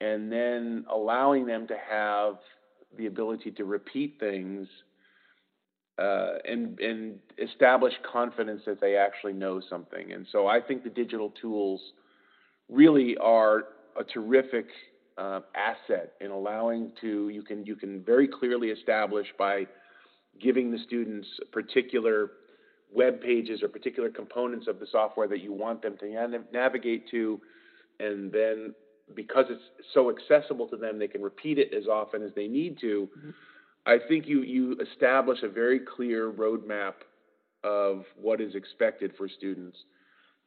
and 0.00 0.30
then 0.30 0.84
allowing 0.92 1.46
them 1.46 1.66
to 1.68 1.76
have 1.88 2.34
the 2.96 3.06
ability 3.06 3.50
to 3.52 3.64
repeat 3.64 4.16
things 4.18 4.66
uh, 5.98 6.34
and, 6.44 6.78
and 6.80 7.18
establish 7.38 7.92
confidence 8.10 8.62
that 8.66 8.80
they 8.80 8.96
actually 8.96 9.32
know 9.32 9.60
something. 9.68 10.12
And 10.12 10.26
so 10.32 10.46
I 10.46 10.60
think 10.60 10.82
the 10.82 10.90
digital 10.90 11.32
tools 11.40 11.80
really 12.68 13.16
are 13.18 13.64
a 13.98 14.04
terrific 14.04 14.66
uh, 15.18 15.40
asset 15.54 16.12
in 16.20 16.30
allowing 16.30 16.92
to 17.00 17.28
you 17.28 17.42
can 17.42 17.66
you 17.66 17.76
can 17.76 18.02
very 18.02 18.26
clearly 18.26 18.68
establish 18.68 19.26
by 19.38 19.66
giving 20.40 20.70
the 20.70 20.78
students 20.78 21.28
particular 21.52 22.30
web 22.92 23.20
pages 23.20 23.62
or 23.62 23.68
particular 23.68 24.10
components 24.10 24.66
of 24.66 24.80
the 24.80 24.86
software 24.90 25.28
that 25.28 25.40
you 25.40 25.52
want 25.52 25.82
them 25.82 25.96
to 25.98 26.42
navigate 26.52 27.08
to, 27.10 27.40
and 27.98 28.32
then 28.32 28.74
because 29.14 29.46
it's 29.50 29.62
so 29.92 30.10
accessible 30.10 30.66
to 30.68 30.76
them, 30.76 30.98
they 30.98 31.08
can 31.08 31.22
repeat 31.22 31.58
it 31.58 31.72
as 31.74 31.86
often 31.86 32.22
as 32.22 32.30
they 32.34 32.46
need 32.46 32.78
to. 32.80 33.08
Mm-hmm. 33.18 33.30
I 33.86 33.98
think 34.08 34.26
you 34.26 34.42
you 34.42 34.76
establish 34.80 35.38
a 35.42 35.48
very 35.48 35.80
clear 35.80 36.30
roadmap 36.30 36.94
of 37.64 38.04
what 38.20 38.40
is 38.40 38.54
expected 38.54 39.12
for 39.16 39.28
students, 39.28 39.78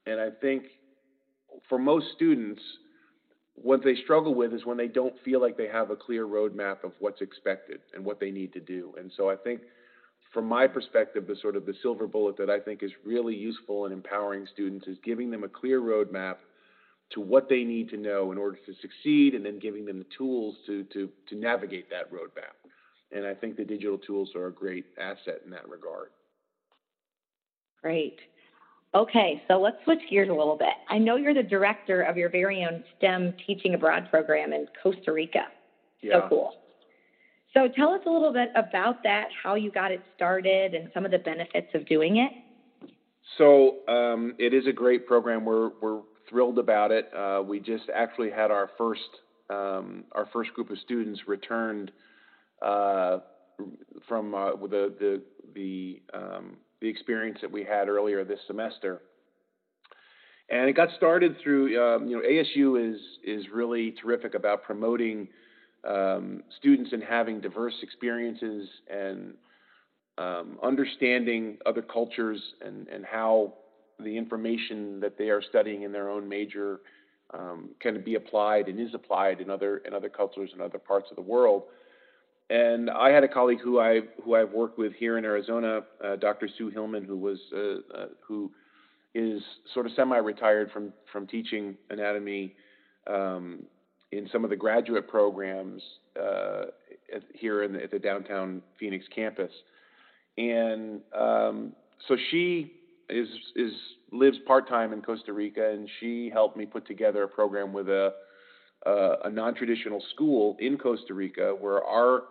and 0.06 0.20
I 0.20 0.30
think 0.30 0.64
for 1.70 1.78
most 1.78 2.08
students, 2.16 2.62
what 3.56 3.84
they 3.84 3.96
struggle 4.04 4.34
with 4.34 4.54
is 4.54 4.66
when 4.66 4.78
they 4.78 4.88
don't 4.88 5.14
feel 5.24 5.42
like 5.42 5.58
they 5.58 5.68
have 5.68 5.92
a 5.92 5.96
clear 5.96 6.26
roadmap 6.26 6.84
of 6.84 6.94
what's 7.00 7.22
expected 7.22 7.80
and 7.94 8.04
what 8.04 8.20
they 8.20 8.32
need 8.32 8.54
to 8.54 8.60
do. 8.60 8.94
And 8.98 9.12
so 9.16 9.30
I 9.30 9.36
think 9.36 9.62
from 10.34 10.48
my 10.48 10.68
perspective, 10.68 11.28
the 11.28 11.36
sort 11.42 11.56
of 11.56 11.66
the 11.66 11.76
silver 11.82 12.08
bullet 12.08 12.36
that 12.38 12.50
I 12.50 12.60
think 12.60 12.82
is 12.82 12.92
really 13.06 13.36
useful 13.36 13.86
in 13.86 13.92
empowering 13.92 14.48
students 14.52 14.88
is 14.88 14.98
giving 15.04 15.30
them 15.30 15.44
a 15.44 15.48
clear 15.48 15.80
roadmap 15.80 16.38
to 17.12 17.22
what 17.22 17.48
they 17.48 17.64
need 17.64 17.90
to 17.90 17.98
know 17.98 18.32
in 18.32 18.38
order 18.40 18.58
to 18.66 18.74
succeed 18.82 19.36
and 19.36 19.46
then 19.46 19.60
giving 19.60 19.86
them 19.86 20.00
the 20.00 20.06
tools 20.18 20.56
to, 20.66 20.84
to, 20.86 21.10
to 21.30 21.36
navigate 21.36 21.90
that 21.92 22.12
roadmap. 22.12 22.58
And 23.12 23.28
I 23.28 23.36
think 23.36 23.56
the 23.56 23.64
digital 23.64 24.00
tools 24.00 24.32
are 24.36 24.48
a 24.48 24.52
great 24.52 24.86
asset 25.00 25.42
in 25.46 25.52
that 25.52 25.70
regard. 25.70 26.10
Great. 27.82 28.18
Okay, 28.96 29.44
so 29.48 29.60
let's 29.60 29.78
switch 29.84 30.00
gears 30.10 30.30
a 30.30 30.34
little 30.34 30.56
bit. 30.58 30.74
I 30.90 30.98
know 30.98 31.16
you're 31.16 31.34
the 31.34 31.44
director 31.44 32.02
of 32.02 32.18
your 32.18 32.30
very 32.30 32.64
own 32.64 32.84
STEM 32.98 33.36
teaching 33.46 33.76
abroad 33.76 34.08
program 34.10 34.54
in 34.54 34.68
Costa 34.82 35.12
Rica. 35.12 35.46
Yeah. 36.02 36.22
So 36.22 36.28
cool. 36.30 36.54
So 37.54 37.68
tell 37.68 37.90
us 37.90 38.02
a 38.06 38.10
little 38.10 38.34
bit 38.34 38.50
about 38.56 39.04
that, 39.04 39.28
how 39.44 39.56
you 39.56 39.72
got 39.72 39.92
it 39.92 40.02
started, 40.16 40.74
and 40.74 40.90
some 40.94 41.06
of 41.06 41.12
the 41.12 41.20
benefits 41.20 41.68
of 41.76 41.86
doing 41.88 42.18
it. 42.18 42.32
So 43.38 43.88
um, 43.88 44.36
it 44.40 44.54
is 44.54 44.66
a 44.68 44.72
great 44.72 45.06
program. 45.06 45.46
We're 45.46 45.72
we're 45.82 46.02
thrilled 46.30 46.58
about 46.58 46.92
it. 46.92 47.10
Uh, 47.16 47.44
we 47.46 47.60
just 47.60 47.84
actually 47.94 48.32
had 48.32 48.50
our 48.50 48.72
first 48.78 49.02
um, 49.50 50.04
our 50.14 50.28
first 50.34 50.54
group 50.54 50.72
of 50.72 50.78
students 50.80 51.22
returned 51.28 51.92
uh, 52.62 53.20
from 54.08 54.34
uh, 54.34 54.52
the 54.56 54.94
the 55.00 55.22
the 55.54 56.02
um, 56.14 56.58
the 56.82 56.88
experience 56.88 57.38
that 57.42 57.52
we 57.52 57.64
had 57.64 57.88
earlier 57.88 58.24
this 58.24 58.40
semester. 58.48 59.02
And 60.50 60.70
it 60.70 60.74
got 60.74 60.90
started 60.98 61.38
through, 61.42 61.82
um, 61.82 62.08
you 62.08 62.18
know, 62.18 62.24
ASU 62.24 62.94
is 62.94 63.00
is 63.24 63.46
really 63.54 63.96
terrific 64.02 64.34
about 64.34 64.64
promoting 64.64 65.30
um, 65.88 66.44
students 66.58 66.92
and 66.94 67.04
having 67.04 67.42
diverse 67.42 67.76
experiences 67.82 68.70
and 68.90 69.34
um, 70.18 70.58
understanding 70.62 71.58
other 71.66 71.82
cultures 71.82 72.40
and, 72.62 72.88
and 72.88 73.06
how 73.06 73.54
the 74.00 74.18
information 74.18 75.00
that 75.00 75.18
they 75.18 75.30
are 75.30 75.42
studying 75.42 75.84
in 75.84 75.92
their 75.92 76.10
own 76.10 76.28
major 76.28 76.82
um, 77.34 77.70
can 77.80 78.04
be 78.04 78.16
applied 78.16 78.68
and 78.68 78.80
is 78.80 78.94
applied 78.94 79.42
in 79.42 79.50
other 79.50 79.78
in 79.78 79.94
other 79.94 80.10
cultures 80.10 80.52
and 80.54 80.62
other 80.62 80.78
parts 80.78 81.08
of 81.10 81.16
the 81.16 81.22
world. 81.22 81.64
And 82.50 82.90
I 82.90 83.10
had 83.10 83.24
a 83.24 83.28
colleague 83.28 83.60
who 83.64 83.80
I 83.80 84.02
who 84.24 84.36
I've 84.36 84.52
worked 84.52 84.78
with 84.78 84.94
here 84.94 85.18
in 85.18 85.26
Arizona, 85.26 85.82
uh, 86.04 86.16
Dr. 86.18 86.48
Sue 86.58 86.70
Hillman, 86.70 87.06
who 87.06 87.18
was 87.18 87.40
uh, 87.56 87.98
uh, 87.98 88.06
who 88.22 88.52
is 89.16 89.42
sort 89.74 89.86
of 89.86 89.94
semi-retired 89.96 90.72
from 90.72 90.94
from 91.12 91.26
teaching 91.26 91.76
anatomy 91.90 92.56
um, 93.08 93.64
in 94.18 94.30
some 94.32 94.44
of 94.44 94.50
the 94.50 94.56
graduate 94.56 95.08
programs 95.08 95.82
uh, 96.20 96.64
at, 97.14 97.24
here 97.34 97.68
the, 97.68 97.84
at 97.84 97.92
the 97.92 98.00
downtown 98.00 98.62
Phoenix 98.80 99.06
campus. 99.14 99.52
And 100.38 101.02
um, 101.18 101.74
so 102.08 102.18
she 102.32 102.74
is 103.10 103.28
is 103.56 103.74
lives 104.12 104.38
part 104.48 104.68
time 104.68 104.94
in 104.94 105.02
Costa 105.02 105.34
Rica, 105.34 105.72
and 105.72 105.90
she 106.00 106.30
helped 106.32 106.58
me 106.58 106.66
put 106.66 106.88
together 106.88 107.24
a 107.24 107.28
program 107.28 107.74
with 107.74 107.90
a 107.90 108.14
uh, 108.86 109.16
a 109.26 109.30
non-traditional 109.30 110.04
school 110.14 110.58
in 110.60 110.78
Costa 110.78 111.14
Rica 111.14 111.56
where 111.60 111.84
our 111.84 112.24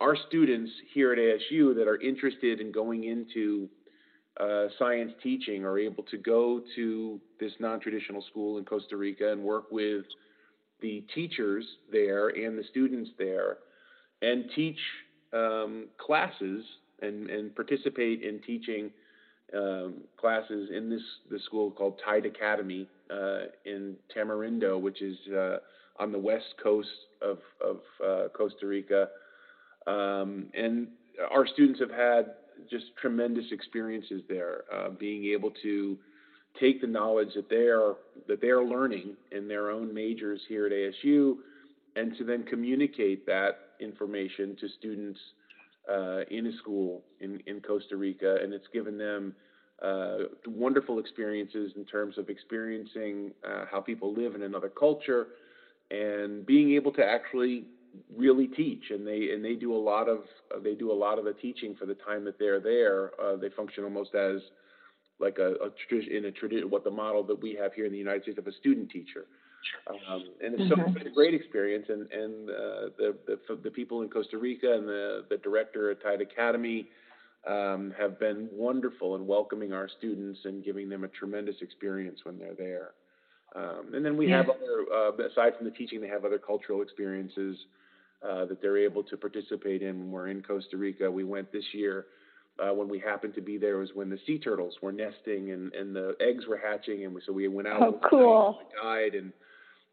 our 0.00 0.16
students 0.28 0.70
here 0.92 1.12
at 1.12 1.18
ASU 1.18 1.74
that 1.74 1.88
are 1.88 2.00
interested 2.00 2.60
in 2.60 2.70
going 2.70 3.04
into 3.04 3.68
uh, 4.38 4.66
science 4.78 5.12
teaching 5.22 5.64
are 5.64 5.78
able 5.78 6.02
to 6.04 6.18
go 6.18 6.60
to 6.74 7.20
this 7.40 7.52
non-traditional 7.60 8.22
school 8.30 8.58
in 8.58 8.64
Costa 8.64 8.96
Rica 8.96 9.32
and 9.32 9.42
work 9.42 9.70
with 9.70 10.04
the 10.80 11.04
teachers 11.14 11.64
there 11.90 12.28
and 12.28 12.58
the 12.58 12.64
students 12.70 13.10
there 13.18 13.58
and 14.22 14.44
teach 14.54 14.78
um, 15.32 15.86
classes 15.98 16.64
and, 17.02 17.28
and 17.28 17.54
participate 17.54 18.22
in 18.22 18.40
teaching 18.40 18.90
um, 19.54 19.94
classes 20.18 20.70
in 20.74 20.90
this, 20.90 21.02
this 21.30 21.44
school 21.44 21.70
called 21.70 22.00
Tide 22.04 22.26
Academy 22.26 22.88
uh, 23.10 23.46
in 23.64 23.96
Tamarindo, 24.14 24.80
which 24.80 25.02
is 25.02 25.16
uh, 25.34 25.58
on 25.98 26.12
the 26.12 26.18
west 26.18 26.54
coast 26.62 26.88
of, 27.22 27.38
of 27.64 27.78
uh, 28.04 28.28
Costa 28.36 28.66
Rica. 28.66 29.08
Um, 29.86 30.46
and 30.54 30.88
our 31.30 31.46
students 31.46 31.80
have 31.80 31.90
had 31.90 32.34
just 32.70 32.86
tremendous 33.00 33.44
experiences 33.52 34.22
there, 34.28 34.64
uh, 34.74 34.90
being 34.90 35.26
able 35.26 35.52
to 35.62 35.96
take 36.60 36.80
the 36.80 36.86
knowledge 36.86 37.34
that 37.34 37.48
they 37.48 37.68
are 37.68 37.96
that 38.28 38.40
they 38.40 38.48
are 38.48 38.64
learning 38.64 39.16
in 39.32 39.48
their 39.48 39.70
own 39.70 39.92
majors 39.92 40.40
here 40.48 40.66
at 40.66 40.72
ASU, 40.72 41.36
and 41.96 42.16
to 42.18 42.24
then 42.24 42.44
communicate 42.44 43.26
that 43.26 43.58
information 43.80 44.56
to 44.60 44.68
students 44.78 45.18
uh, 45.90 46.20
in 46.30 46.46
a 46.46 46.56
school 46.56 47.02
in, 47.20 47.40
in 47.46 47.60
Costa 47.60 47.96
Rica, 47.96 48.38
and 48.42 48.52
it's 48.52 48.66
given 48.72 48.98
them 48.98 49.34
uh, 49.82 50.16
wonderful 50.46 50.98
experiences 50.98 51.72
in 51.76 51.84
terms 51.84 52.18
of 52.18 52.28
experiencing 52.28 53.32
uh, 53.46 53.64
how 53.70 53.80
people 53.80 54.14
live 54.14 54.34
in 54.34 54.42
another 54.42 54.68
culture 54.68 55.28
and 55.90 56.46
being 56.46 56.72
able 56.72 56.92
to 56.92 57.04
actually 57.04 57.64
really 58.16 58.46
teach. 58.46 58.90
And 58.90 59.06
they 59.06 59.30
and 59.32 59.44
they 59.44 59.54
do 59.54 59.74
a 59.74 59.78
lot 59.78 60.08
of 60.08 60.20
they 60.62 60.74
do 60.74 60.90
a 60.90 60.94
lot 60.94 61.18
of 61.18 61.24
the 61.24 61.34
teaching 61.34 61.74
for 61.74 61.86
the 61.86 61.94
time 61.94 62.24
that 62.24 62.38
they're 62.38 62.60
there. 62.60 63.12
Uh, 63.20 63.36
they 63.36 63.50
function 63.50 63.84
almost 63.84 64.14
as 64.14 64.40
like 65.18 65.38
a, 65.38 65.52
a 65.54 65.70
tradition 65.88 66.16
in 66.16 66.24
a 66.26 66.30
tradition 66.30 66.70
what 66.70 66.84
the 66.84 66.90
model 66.90 67.22
that 67.22 67.40
we 67.40 67.54
have 67.54 67.72
here 67.74 67.86
in 67.86 67.92
the 67.92 67.98
United 67.98 68.22
States 68.22 68.38
of 68.38 68.46
a 68.46 68.52
student 68.52 68.90
teacher 68.90 69.26
um, 70.08 70.22
and 70.44 70.54
it's, 70.54 70.62
mm-hmm. 70.62 70.80
so, 70.80 70.94
it's 70.96 71.06
a 71.06 71.10
great 71.10 71.34
experience 71.34 71.86
and 71.88 72.10
and 72.12 72.50
uh, 72.50 72.88
the, 72.98 73.16
the 73.26 73.56
the 73.64 73.70
people 73.70 74.02
in 74.02 74.08
Costa 74.08 74.38
Rica 74.38 74.72
and 74.72 74.86
the 74.86 75.24
the 75.30 75.38
director 75.38 75.90
at 75.90 76.02
Tide 76.02 76.20
Academy 76.20 76.88
um, 77.46 77.94
have 77.98 78.18
been 78.18 78.48
wonderful 78.52 79.14
in 79.14 79.26
welcoming 79.26 79.72
our 79.72 79.88
students 79.98 80.40
and 80.44 80.64
giving 80.64 80.88
them 80.88 81.04
a 81.04 81.08
tremendous 81.08 81.56
experience 81.60 82.20
when 82.24 82.38
they're 82.38 82.54
there. 82.54 82.90
Um, 83.54 83.94
and 83.94 84.04
then 84.04 84.16
we 84.16 84.28
yeah. 84.28 84.38
have 84.38 84.50
other, 84.50 84.84
uh, 84.92 85.28
aside 85.28 85.56
from 85.56 85.64
the 85.64 85.70
teaching, 85.70 86.00
they 86.00 86.08
have 86.08 86.24
other 86.24 86.38
cultural 86.38 86.82
experiences 86.82 87.56
uh, 88.28 88.44
that 88.46 88.60
they're 88.60 88.78
able 88.78 89.02
to 89.04 89.16
participate 89.16 89.82
in 89.82 89.98
when 90.00 90.10
we're 90.10 90.28
in 90.28 90.42
Costa 90.42 90.76
Rica. 90.76 91.10
We 91.10 91.24
went 91.24 91.52
this 91.52 91.64
year 91.72 92.06
uh, 92.58 92.72
when 92.72 92.88
we 92.88 92.98
happened 92.98 93.34
to 93.34 93.40
be 93.40 93.58
there 93.58 93.76
was 93.76 93.90
when 93.94 94.08
the 94.08 94.18
sea 94.26 94.38
turtles 94.38 94.74
were 94.80 94.92
nesting 94.92 95.50
and, 95.50 95.72
and 95.74 95.94
the 95.94 96.14
eggs 96.20 96.46
were 96.46 96.56
hatching, 96.56 97.04
and 97.04 97.14
we, 97.14 97.20
so 97.24 97.32
we 97.32 97.48
went 97.48 97.68
out 97.68 97.82
oh, 97.82 98.00
cool. 98.08 98.58
and 98.60 98.68
guide 98.82 99.14
and 99.14 99.32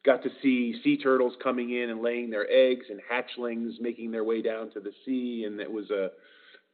got 0.05 0.23
to 0.23 0.29
see 0.41 0.75
sea 0.83 0.97
turtles 0.97 1.33
coming 1.41 1.71
in 1.71 1.89
and 1.89 2.01
laying 2.01 2.29
their 2.29 2.47
eggs 2.49 2.85
and 2.89 2.99
hatchlings 3.11 3.79
making 3.79 4.11
their 4.11 4.23
way 4.23 4.41
down 4.41 4.69
to 4.71 4.79
the 4.79 4.91
sea, 5.05 5.43
and 5.45 5.59
it 5.59 5.71
was 5.71 5.89
a 5.91 6.09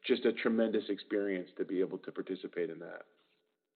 just 0.05 0.25
a 0.25 0.31
tremendous 0.31 0.85
experience 0.89 1.49
to 1.57 1.65
be 1.65 1.79
able 1.81 1.97
to 1.99 2.11
participate 2.11 2.69
in 2.69 2.79
that. 2.79 3.01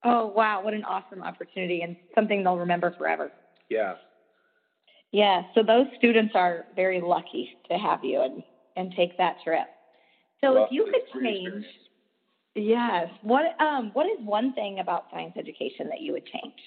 Oh 0.03 0.27
wow, 0.27 0.61
what 0.61 0.73
an 0.73 0.83
awesome 0.83 1.23
opportunity 1.23 1.81
and 1.81 1.95
something 2.13 2.43
they'll 2.43 2.57
remember 2.57 2.93
forever. 2.97 3.31
Yeah. 3.69 3.95
Yeah, 5.11 5.43
so 5.53 5.61
those 5.61 5.85
students 5.95 6.33
are 6.35 6.65
very 6.75 6.99
lucky 6.99 7.49
to 7.69 7.77
have 7.77 8.03
you 8.03 8.21
and, 8.21 8.43
and 8.75 8.91
take 8.97 9.15
that 9.17 9.35
trip. 9.43 9.67
So 10.41 10.53
well, 10.53 10.63
if 10.65 10.71
you 10.71 10.85
could 10.85 11.21
change, 11.21 11.63
yes, 12.55 13.09
what 13.21 13.59
um 13.59 13.91
what 13.93 14.05
is 14.05 14.17
one 14.25 14.53
thing 14.53 14.79
about 14.79 15.05
science 15.11 15.33
education 15.37 15.87
that 15.89 16.01
you 16.01 16.13
would 16.13 16.25
change? 16.25 16.59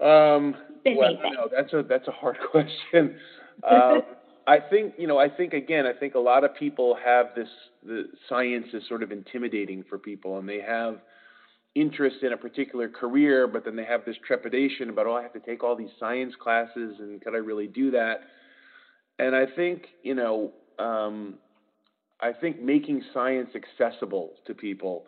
Um, 0.00 0.54
well, 0.84 1.14
no, 1.14 1.48
that's 1.54 1.72
a 1.72 1.82
that's 1.88 2.08
a 2.08 2.12
hard 2.12 2.36
question. 2.50 3.16
Um, 3.68 4.02
I 4.46 4.58
think 4.60 4.94
you 4.96 5.06
know. 5.06 5.18
I 5.18 5.28
think 5.28 5.52
again. 5.52 5.86
I 5.86 5.92
think 5.92 6.14
a 6.14 6.20
lot 6.20 6.44
of 6.44 6.54
people 6.54 6.96
have 7.04 7.34
this. 7.34 7.48
The 7.84 8.04
science 8.28 8.66
is 8.72 8.82
sort 8.88 9.02
of 9.02 9.10
intimidating 9.12 9.84
for 9.88 9.98
people, 9.98 10.38
and 10.38 10.48
they 10.48 10.60
have 10.60 10.98
interest 11.74 12.16
in 12.22 12.32
a 12.32 12.36
particular 12.36 12.88
career, 12.88 13.46
but 13.46 13.64
then 13.64 13.76
they 13.76 13.84
have 13.84 14.04
this 14.04 14.16
trepidation 14.26 14.90
about, 14.90 15.06
oh, 15.06 15.14
I 15.14 15.22
have 15.22 15.32
to 15.34 15.40
take 15.40 15.62
all 15.62 15.76
these 15.76 15.90
science 15.98 16.34
classes, 16.40 16.96
and 16.98 17.22
could 17.22 17.34
I 17.34 17.38
really 17.38 17.66
do 17.66 17.90
that? 17.92 18.22
And 19.18 19.34
I 19.34 19.46
think, 19.46 19.86
you 20.02 20.14
know, 20.14 20.52
um, 20.78 21.34
I 22.20 22.32
think 22.32 22.60
making 22.60 23.02
science 23.14 23.50
accessible 23.54 24.32
to 24.46 24.54
people 24.54 25.06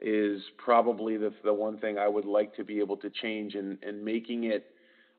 is 0.00 0.42
probably 0.58 1.16
the, 1.16 1.32
the 1.44 1.52
one 1.52 1.78
thing 1.78 1.98
I 1.98 2.08
would 2.08 2.24
like 2.24 2.54
to 2.56 2.64
be 2.64 2.78
able 2.80 2.96
to 2.98 3.10
change 3.10 3.54
and, 3.54 3.78
and 3.82 4.04
making 4.04 4.44
it 4.44 4.66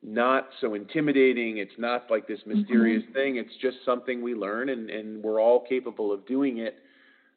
not 0.03 0.49
so 0.61 0.75
intimidating. 0.75 1.57
It's 1.57 1.77
not 1.77 2.09
like 2.09 2.27
this 2.27 2.39
mysterious 2.45 3.03
mm-hmm. 3.03 3.13
thing. 3.13 3.35
It's 3.37 3.55
just 3.61 3.77
something 3.85 4.21
we 4.21 4.35
learn, 4.35 4.69
and, 4.69 4.89
and 4.89 5.23
we're 5.23 5.41
all 5.41 5.65
capable 5.67 6.11
of 6.11 6.25
doing 6.27 6.59
it. 6.59 6.77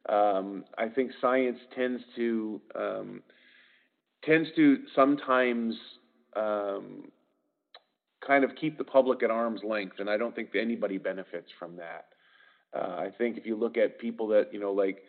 Um, 0.08 0.64
I 0.78 0.88
think 0.88 1.12
science 1.20 1.58
tends 1.74 2.02
to 2.16 2.60
um, 2.74 3.22
tends 4.24 4.48
to 4.56 4.78
sometimes 4.94 5.74
um, 6.36 7.04
kind 8.26 8.44
of 8.44 8.50
keep 8.60 8.78
the 8.78 8.84
public 8.84 9.22
at 9.22 9.30
arm's 9.30 9.62
length, 9.64 9.96
and 9.98 10.08
I 10.08 10.16
don't 10.16 10.34
think 10.34 10.50
anybody 10.54 10.98
benefits 10.98 11.48
from 11.58 11.76
that. 11.76 12.06
Uh, 12.74 12.96
I 12.98 13.10
think 13.16 13.36
if 13.36 13.46
you 13.46 13.56
look 13.56 13.76
at 13.76 13.98
people 13.98 14.28
that 14.28 14.52
you 14.52 14.60
know, 14.60 14.72
like 14.72 15.02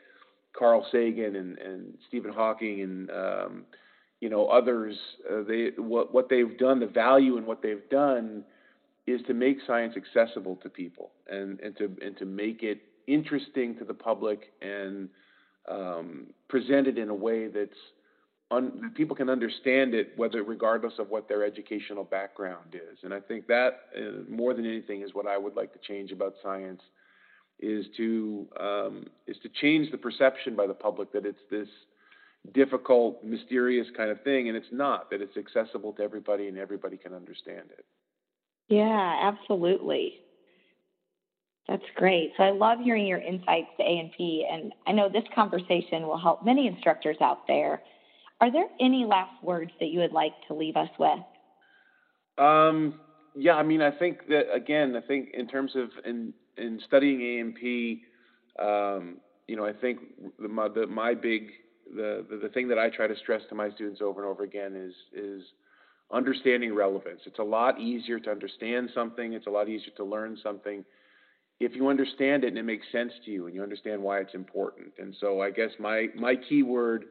Carl 0.57 0.85
Sagan 0.91 1.35
and, 1.35 1.57
and 1.57 1.97
Stephen 2.07 2.31
Hawking 2.31 2.81
and 2.81 3.11
um, 3.11 3.65
you 4.19 4.29
know 4.29 4.47
others, 4.47 4.97
uh, 5.29 5.43
they 5.47 5.71
what 5.77 6.13
what 6.13 6.29
they've 6.29 6.57
done, 6.57 6.79
the 6.79 6.87
value 6.87 7.37
in 7.37 7.45
what 7.45 7.61
they've 7.61 7.89
done 7.89 8.43
is 9.07 9.21
to 9.27 9.33
make 9.33 9.57
science 9.65 9.95
accessible 9.97 10.55
to 10.57 10.69
people 10.69 11.11
and 11.29 11.59
and 11.59 11.77
to 11.77 11.95
and 12.03 12.17
to 12.17 12.25
make 12.25 12.63
it 12.63 12.81
interesting 13.07 13.75
to 13.77 13.83
the 13.83 13.93
public 13.93 14.53
and 14.61 15.09
um, 15.69 16.27
present 16.47 16.87
it 16.87 16.97
in 16.97 17.09
a 17.09 17.15
way 17.15 17.47
that's 17.47 17.77
un, 18.51 18.91
people 18.95 19.15
can 19.15 19.29
understand 19.29 19.93
it, 19.93 20.13
whether 20.15 20.43
regardless 20.43 20.93
of 20.99 21.09
what 21.09 21.27
their 21.27 21.43
educational 21.43 22.03
background 22.03 22.73
is. 22.75 22.99
And 23.03 23.13
I 23.13 23.19
think 23.19 23.47
that 23.47 23.81
uh, 23.97 24.29
more 24.29 24.53
than 24.53 24.65
anything 24.65 25.01
is 25.01 25.13
what 25.13 25.27
I 25.27 25.37
would 25.37 25.55
like 25.55 25.73
to 25.73 25.79
change 25.79 26.11
about 26.11 26.35
science 26.43 26.81
is 27.61 27.85
to 27.97 28.47
um, 28.59 29.05
is 29.27 29.37
to 29.43 29.49
change 29.61 29.91
the 29.91 29.97
perception 29.97 30.55
by 30.55 30.67
the 30.67 30.73
public 30.73 31.11
that 31.13 31.25
it's 31.25 31.39
this 31.49 31.67
difficult, 32.53 33.23
mysterious 33.23 33.87
kind 33.95 34.09
of 34.09 34.21
thing, 34.23 34.47
and 34.47 34.57
it's 34.57 34.71
not. 34.71 35.09
That 35.09 35.21
it's 35.21 35.37
accessible 35.37 35.93
to 35.93 36.03
everybody 36.03 36.47
and 36.47 36.57
everybody 36.57 36.97
can 36.97 37.13
understand 37.13 37.69
it. 37.71 37.85
Yeah, 38.67 39.31
absolutely. 39.33 40.15
That's 41.67 41.83
great. 41.95 42.33
So 42.37 42.43
I 42.43 42.51
love 42.51 42.79
hearing 42.83 43.05
your 43.05 43.19
insights 43.19 43.67
to 43.77 43.83
A&P, 43.83 44.47
and 44.51 44.73
I 44.87 44.91
know 44.91 45.09
this 45.09 45.23
conversation 45.35 46.03
will 46.03 46.17
help 46.17 46.43
many 46.43 46.67
instructors 46.67 47.17
out 47.21 47.47
there 47.47 47.81
are 48.41 48.51
there 48.51 48.65
any 48.79 49.05
last 49.05 49.41
words 49.43 49.71
that 49.79 49.87
you 49.87 49.99
would 49.99 50.11
like 50.11 50.33
to 50.47 50.55
leave 50.55 50.75
us 50.75 50.89
with? 50.97 51.19
Um, 52.39 52.99
yeah, 53.35 53.53
I 53.53 53.61
mean, 53.61 53.83
I 53.83 53.91
think 53.91 54.27
that 54.29 54.51
again, 54.53 54.95
I 54.95 55.07
think 55.07 55.29
in 55.35 55.47
terms 55.47 55.73
of 55.75 55.89
in 56.03 56.33
in 56.61 56.79
studying 56.85 57.21
A&P, 57.21 58.03
um, 58.59 59.17
you 59.47 59.55
know, 59.55 59.65
I 59.65 59.73
think 59.73 59.99
the, 60.39 60.47
my, 60.47 60.67
the, 60.67 60.87
my 60.87 61.13
big 61.13 61.49
the, 61.93 62.25
the 62.29 62.37
the 62.37 62.49
thing 62.49 62.67
that 62.69 62.79
I 62.79 62.89
try 62.89 63.07
to 63.07 63.15
stress 63.17 63.41
to 63.49 63.55
my 63.55 63.69
students 63.71 64.01
over 64.01 64.21
and 64.21 64.29
over 64.29 64.43
again 64.43 64.75
is 64.75 64.93
is 65.13 65.43
understanding 66.11 66.73
relevance. 66.73 67.21
It's 67.25 67.39
a 67.39 67.43
lot 67.43 67.79
easier 67.79 68.19
to 68.19 68.31
understand 68.31 68.89
something. 68.93 69.33
It's 69.33 69.47
a 69.47 69.49
lot 69.49 69.69
easier 69.69 69.93
to 69.97 70.03
learn 70.03 70.37
something 70.41 70.85
if 71.59 71.75
you 71.75 71.89
understand 71.89 72.43
it 72.43 72.47
and 72.47 72.57
it 72.57 72.63
makes 72.63 72.85
sense 72.91 73.11
to 73.25 73.31
you 73.31 73.45
and 73.45 73.55
you 73.55 73.61
understand 73.61 74.01
why 74.01 74.19
it's 74.19 74.33
important. 74.33 74.87
And 74.97 75.15
so 75.19 75.41
I 75.41 75.51
guess 75.51 75.69
my 75.79 76.07
my 76.15 76.35
key 76.35 76.63
word 76.63 77.05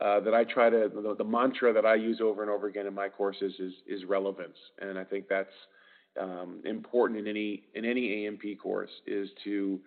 uh, 0.00 0.20
that 0.20 0.34
I 0.34 0.44
try 0.44 0.70
to 0.70 0.90
the, 0.94 1.14
the, 1.16 1.24
mantra 1.24 1.72
that 1.72 1.84
I 1.84 1.96
use 1.96 2.20
over 2.22 2.42
and 2.42 2.50
over 2.50 2.68
again 2.68 2.86
in 2.86 2.94
my 2.94 3.08
courses 3.08 3.54
is 3.58 3.72
is 3.86 4.04
relevance, 4.04 4.56
and 4.80 4.98
I 4.98 5.04
think 5.04 5.26
that's 5.28 5.52
um, 6.20 6.60
important 6.64 7.18
in 7.18 7.26
any 7.26 7.62
in 7.74 7.84
any 7.84 8.26
A&P 8.26 8.54
course 8.56 8.90
is 9.06 9.28
to 9.44 9.80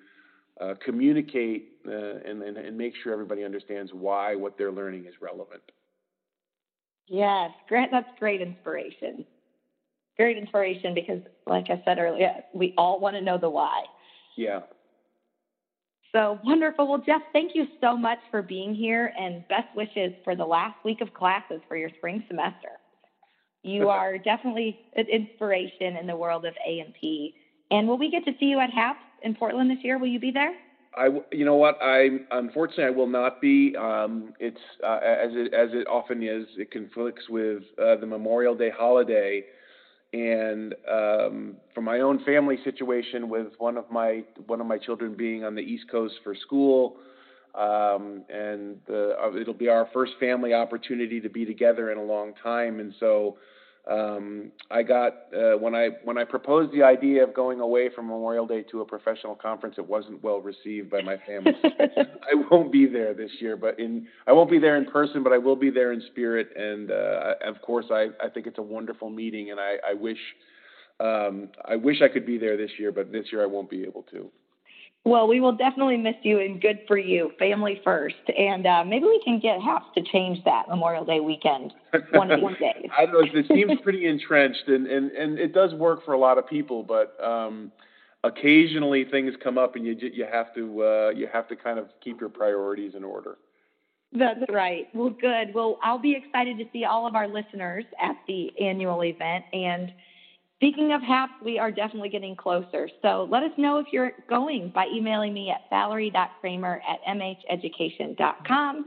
uh, 0.59 0.73
communicate 0.83 1.69
uh, 1.87 1.91
and, 1.91 2.41
and, 2.43 2.57
and 2.57 2.77
make 2.77 2.93
sure 3.01 3.13
everybody 3.13 3.43
understands 3.43 3.91
why 3.93 4.35
what 4.35 4.57
they're 4.57 4.71
learning 4.71 5.05
is 5.05 5.13
relevant. 5.21 5.61
Yes, 7.07 7.51
Grant, 7.67 7.91
That's 7.91 8.07
great 8.19 8.41
inspiration. 8.41 9.25
Great 10.17 10.37
inspiration 10.37 10.93
because, 10.93 11.21
like 11.47 11.65
I 11.69 11.81
said 11.83 11.97
earlier, 11.97 12.43
we 12.53 12.73
all 12.77 12.99
want 12.99 13.15
to 13.15 13.21
know 13.21 13.37
the 13.37 13.49
why. 13.49 13.83
Yeah. 14.37 14.59
So 16.13 16.39
wonderful. 16.43 16.87
Well, 16.87 17.01
Jeff, 17.05 17.21
thank 17.31 17.55
you 17.55 17.65
so 17.79 17.95
much 17.95 18.19
for 18.29 18.41
being 18.41 18.75
here 18.75 19.13
and 19.17 19.47
best 19.47 19.73
wishes 19.75 20.13
for 20.23 20.35
the 20.35 20.45
last 20.45 20.75
week 20.83 21.01
of 21.01 21.13
classes 21.13 21.61
for 21.67 21.77
your 21.77 21.89
spring 21.97 22.23
semester. 22.27 22.80
You 23.63 23.89
are 23.89 24.17
definitely 24.17 24.79
an 24.95 25.05
inspiration 25.07 25.97
in 25.97 26.07
the 26.07 26.15
world 26.15 26.45
of 26.45 26.53
A&P. 26.67 27.35
And 27.69 27.87
will 27.87 27.97
we 27.97 28.09
get 28.09 28.25
to 28.25 28.31
see 28.39 28.47
you 28.47 28.59
at 28.59 28.71
HAPS 28.71 28.99
in 29.23 29.35
Portland 29.35 29.69
this 29.69 29.77
year? 29.83 29.97
Will 29.97 30.07
you 30.07 30.19
be 30.19 30.31
there? 30.31 30.53
I, 30.97 31.07
you 31.31 31.45
know 31.45 31.55
what, 31.55 31.77
I 31.81 32.09
unfortunately 32.31 32.83
I 32.83 32.89
will 32.89 33.07
not 33.07 33.39
be. 33.39 33.75
Um, 33.77 34.33
it's 34.39 34.59
uh, 34.83 34.99
as 35.01 35.31
it 35.31 35.53
as 35.53 35.69
it 35.71 35.87
often 35.87 36.21
is. 36.21 36.45
It 36.57 36.69
conflicts 36.69 37.29
with 37.29 37.63
uh, 37.81 37.95
the 37.95 38.05
Memorial 38.05 38.55
Day 38.55 38.71
holiday, 38.77 39.45
and 40.11 40.75
um, 40.91 41.55
from 41.73 41.85
my 41.85 42.01
own 42.01 42.21
family 42.25 42.57
situation 42.65 43.29
with 43.29 43.47
one 43.57 43.77
of 43.77 43.89
my 43.89 44.25
one 44.47 44.59
of 44.59 44.67
my 44.67 44.77
children 44.77 45.15
being 45.15 45.45
on 45.45 45.55
the 45.55 45.61
East 45.61 45.85
Coast 45.89 46.15
for 46.25 46.35
school, 46.35 46.97
um, 47.55 48.23
and 48.29 48.77
the, 48.87 49.15
uh, 49.21 49.35
it'll 49.35 49.53
be 49.53 49.67
our 49.67 49.87
first 49.93 50.13
family 50.19 50.53
opportunity 50.53 51.19
to 51.19 51.29
be 51.29 51.45
together 51.45 51.91
in 51.91 51.97
a 51.97 52.03
long 52.03 52.33
time, 52.43 52.79
and 52.79 52.93
so 52.99 53.37
um, 53.89 54.51
I 54.69 54.83
got 54.83 55.13
uh, 55.35 55.57
when 55.57 55.73
I 55.73 55.89
when 56.03 56.17
I 56.17 56.23
proposed 56.23 56.71
the 56.71 56.83
idea 56.83 57.23
of 57.23 57.33
going 57.33 57.59
away 57.59 57.89
from 57.93 58.07
Memorial 58.07 58.45
Day 58.45 58.63
to 58.71 58.81
a 58.81 58.85
professional 58.85 59.33
conference, 59.33 59.75
it 59.79 59.87
wasn't 59.87 60.23
well 60.23 60.39
received 60.39 60.91
by 60.91 61.01
my 61.01 61.17
family. 61.25 61.53
I 61.63 62.35
won't 62.51 62.71
be 62.71 62.85
there 62.85 63.15
this 63.15 63.31
year, 63.39 63.57
but 63.57 63.79
in 63.79 64.07
I 64.27 64.33
won't 64.33 64.51
be 64.51 64.59
there 64.59 64.77
in 64.77 64.85
person, 64.85 65.23
but 65.23 65.33
I 65.33 65.39
will 65.39 65.55
be 65.55 65.71
there 65.71 65.93
in 65.93 66.01
spirit. 66.11 66.49
And 66.55 66.91
uh, 66.91 67.33
of 67.43 67.59
course, 67.63 67.85
I, 67.89 68.09
I 68.23 68.29
think 68.29 68.45
it's 68.45 68.59
a 68.59 68.63
wonderful 68.63 69.09
meeting, 69.09 69.49
and 69.49 69.59
I, 69.59 69.77
I 69.89 69.93
wish 69.95 70.19
um, 70.99 71.49
I 71.65 71.75
wish 71.75 72.03
I 72.03 72.07
could 72.07 72.25
be 72.25 72.37
there 72.37 72.57
this 72.57 72.71
year, 72.77 72.91
but 72.91 73.11
this 73.11 73.25
year 73.31 73.41
I 73.41 73.47
won't 73.47 73.69
be 73.69 73.83
able 73.83 74.03
to. 74.11 74.29
Well, 75.03 75.27
we 75.27 75.39
will 75.39 75.53
definitely 75.53 75.97
miss 75.97 76.15
you, 76.21 76.39
and 76.39 76.61
good 76.61 76.81
for 76.87 76.97
you, 76.97 77.31
family 77.39 77.81
first. 77.83 78.15
And 78.37 78.67
uh, 78.67 78.83
maybe 78.85 79.05
we 79.05 79.19
can 79.23 79.39
get 79.39 79.59
HAPS 79.59 79.87
to 79.95 80.03
change 80.03 80.43
that 80.45 80.69
Memorial 80.69 81.03
Day 81.03 81.19
weekend 81.19 81.73
one 82.11 82.29
of 82.29 82.39
these 82.39 82.57
days. 82.59 82.89
I 82.97 83.07
don't 83.07 83.33
know. 83.33 83.39
It 83.39 83.47
seems 83.47 83.81
pretty 83.81 84.05
entrenched, 84.05 84.67
and, 84.67 84.85
and, 84.85 85.11
and 85.11 85.39
it 85.39 85.53
does 85.53 85.73
work 85.73 86.05
for 86.05 86.13
a 86.13 86.19
lot 86.19 86.37
of 86.37 86.47
people, 86.47 86.83
but 86.83 87.17
um, 87.23 87.71
occasionally 88.23 89.05
things 89.05 89.33
come 89.43 89.57
up, 89.57 89.75
and 89.75 89.85
you 89.85 89.95
you 90.13 90.25
have 90.31 90.53
to 90.53 90.83
uh, 90.83 91.11
you 91.15 91.27
have 91.31 91.47
to 91.47 91.55
kind 91.55 91.79
of 91.79 91.87
keep 92.03 92.19
your 92.19 92.29
priorities 92.29 92.93
in 92.95 93.03
order. 93.03 93.37
That's 94.13 94.41
right. 94.49 94.87
Well, 94.93 95.09
good. 95.09 95.53
Well, 95.53 95.79
I'll 95.81 95.97
be 95.97 96.15
excited 96.15 96.57
to 96.59 96.65
see 96.73 96.83
all 96.83 97.07
of 97.07 97.15
our 97.15 97.27
listeners 97.27 97.85
at 97.99 98.17
the 98.27 98.51
annual 98.59 99.03
event, 99.03 99.45
and 99.53 99.91
Speaking 100.61 100.93
of 100.93 101.01
HAPS, 101.01 101.33
we 101.43 101.57
are 101.57 101.71
definitely 101.71 102.09
getting 102.09 102.35
closer. 102.35 102.87
So 103.01 103.27
let 103.31 103.41
us 103.41 103.49
know 103.57 103.79
if 103.79 103.87
you're 103.91 104.11
going 104.29 104.69
by 104.69 104.85
emailing 104.93 105.33
me 105.33 105.49
at 105.49 105.67
valerie.kramer 105.71 106.83
at 106.87 106.99
mheducation.com. 107.17 108.85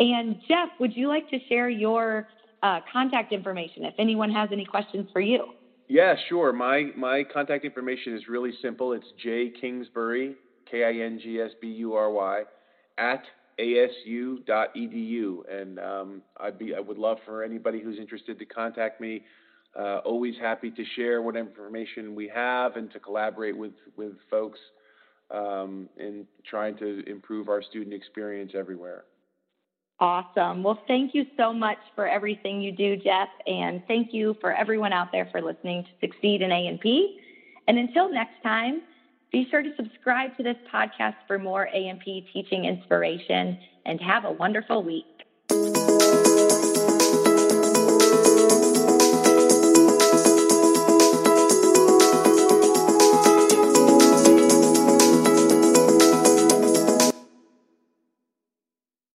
And 0.00 0.36
Jeff, 0.46 0.68
would 0.78 0.94
you 0.94 1.08
like 1.08 1.30
to 1.30 1.38
share 1.48 1.70
your 1.70 2.28
uh, 2.62 2.80
contact 2.92 3.32
information 3.32 3.86
if 3.86 3.94
anyone 3.98 4.30
has 4.32 4.50
any 4.52 4.66
questions 4.66 5.08
for 5.14 5.20
you? 5.20 5.46
Yeah, 5.88 6.14
sure. 6.28 6.52
My 6.52 6.90
my 6.94 7.24
contact 7.32 7.64
information 7.64 8.14
is 8.14 8.28
really 8.28 8.52
simple. 8.60 8.92
It's 8.92 9.06
J 9.22 9.50
Kingsbury, 9.58 10.34
K 10.70 10.84
I 10.84 11.06
N 11.06 11.18
G 11.22 11.40
S 11.40 11.52
B 11.58 11.68
U 11.68 11.94
R 11.94 12.10
Y, 12.10 12.42
at 12.98 13.22
asu.edu. 13.58 15.38
And 15.50 15.78
um, 15.78 16.22
I'd 16.38 16.58
be 16.58 16.74
I 16.74 16.80
would 16.80 16.98
love 16.98 17.16
for 17.24 17.42
anybody 17.42 17.80
who's 17.80 17.98
interested 17.98 18.38
to 18.38 18.44
contact 18.44 19.00
me. 19.00 19.22
Uh, 19.78 19.98
always 20.04 20.34
happy 20.40 20.70
to 20.70 20.84
share 20.94 21.20
what 21.20 21.36
information 21.36 22.14
we 22.14 22.28
have 22.28 22.76
and 22.76 22.92
to 22.92 23.00
collaborate 23.00 23.56
with, 23.56 23.72
with 23.96 24.12
folks 24.30 24.58
um, 25.32 25.88
in 25.96 26.26
trying 26.48 26.76
to 26.76 27.02
improve 27.08 27.48
our 27.48 27.62
student 27.62 27.92
experience 27.92 28.52
everywhere. 28.54 29.04
Awesome. 30.00 30.62
Well, 30.62 30.80
thank 30.86 31.14
you 31.14 31.24
so 31.36 31.52
much 31.52 31.78
for 31.94 32.08
everything 32.08 32.60
you 32.60 32.72
do, 32.72 32.96
Jeff, 32.96 33.28
and 33.46 33.82
thank 33.86 34.12
you 34.12 34.36
for 34.40 34.52
everyone 34.52 34.92
out 34.92 35.12
there 35.12 35.28
for 35.30 35.40
listening 35.40 35.84
to 35.84 36.06
Succeed 36.06 36.42
in 36.42 36.50
A&P. 36.50 37.18
And 37.68 37.78
until 37.78 38.12
next 38.12 38.42
time, 38.42 38.82
be 39.32 39.48
sure 39.50 39.62
to 39.62 39.70
subscribe 39.76 40.36
to 40.36 40.42
this 40.42 40.56
podcast 40.72 41.16
for 41.26 41.38
more 41.38 41.68
A&P 41.72 42.28
teaching 42.32 42.64
inspiration 42.64 43.58
and 43.86 44.00
have 44.00 44.24
a 44.24 44.32
wonderful 44.32 44.82
week. 44.82 45.83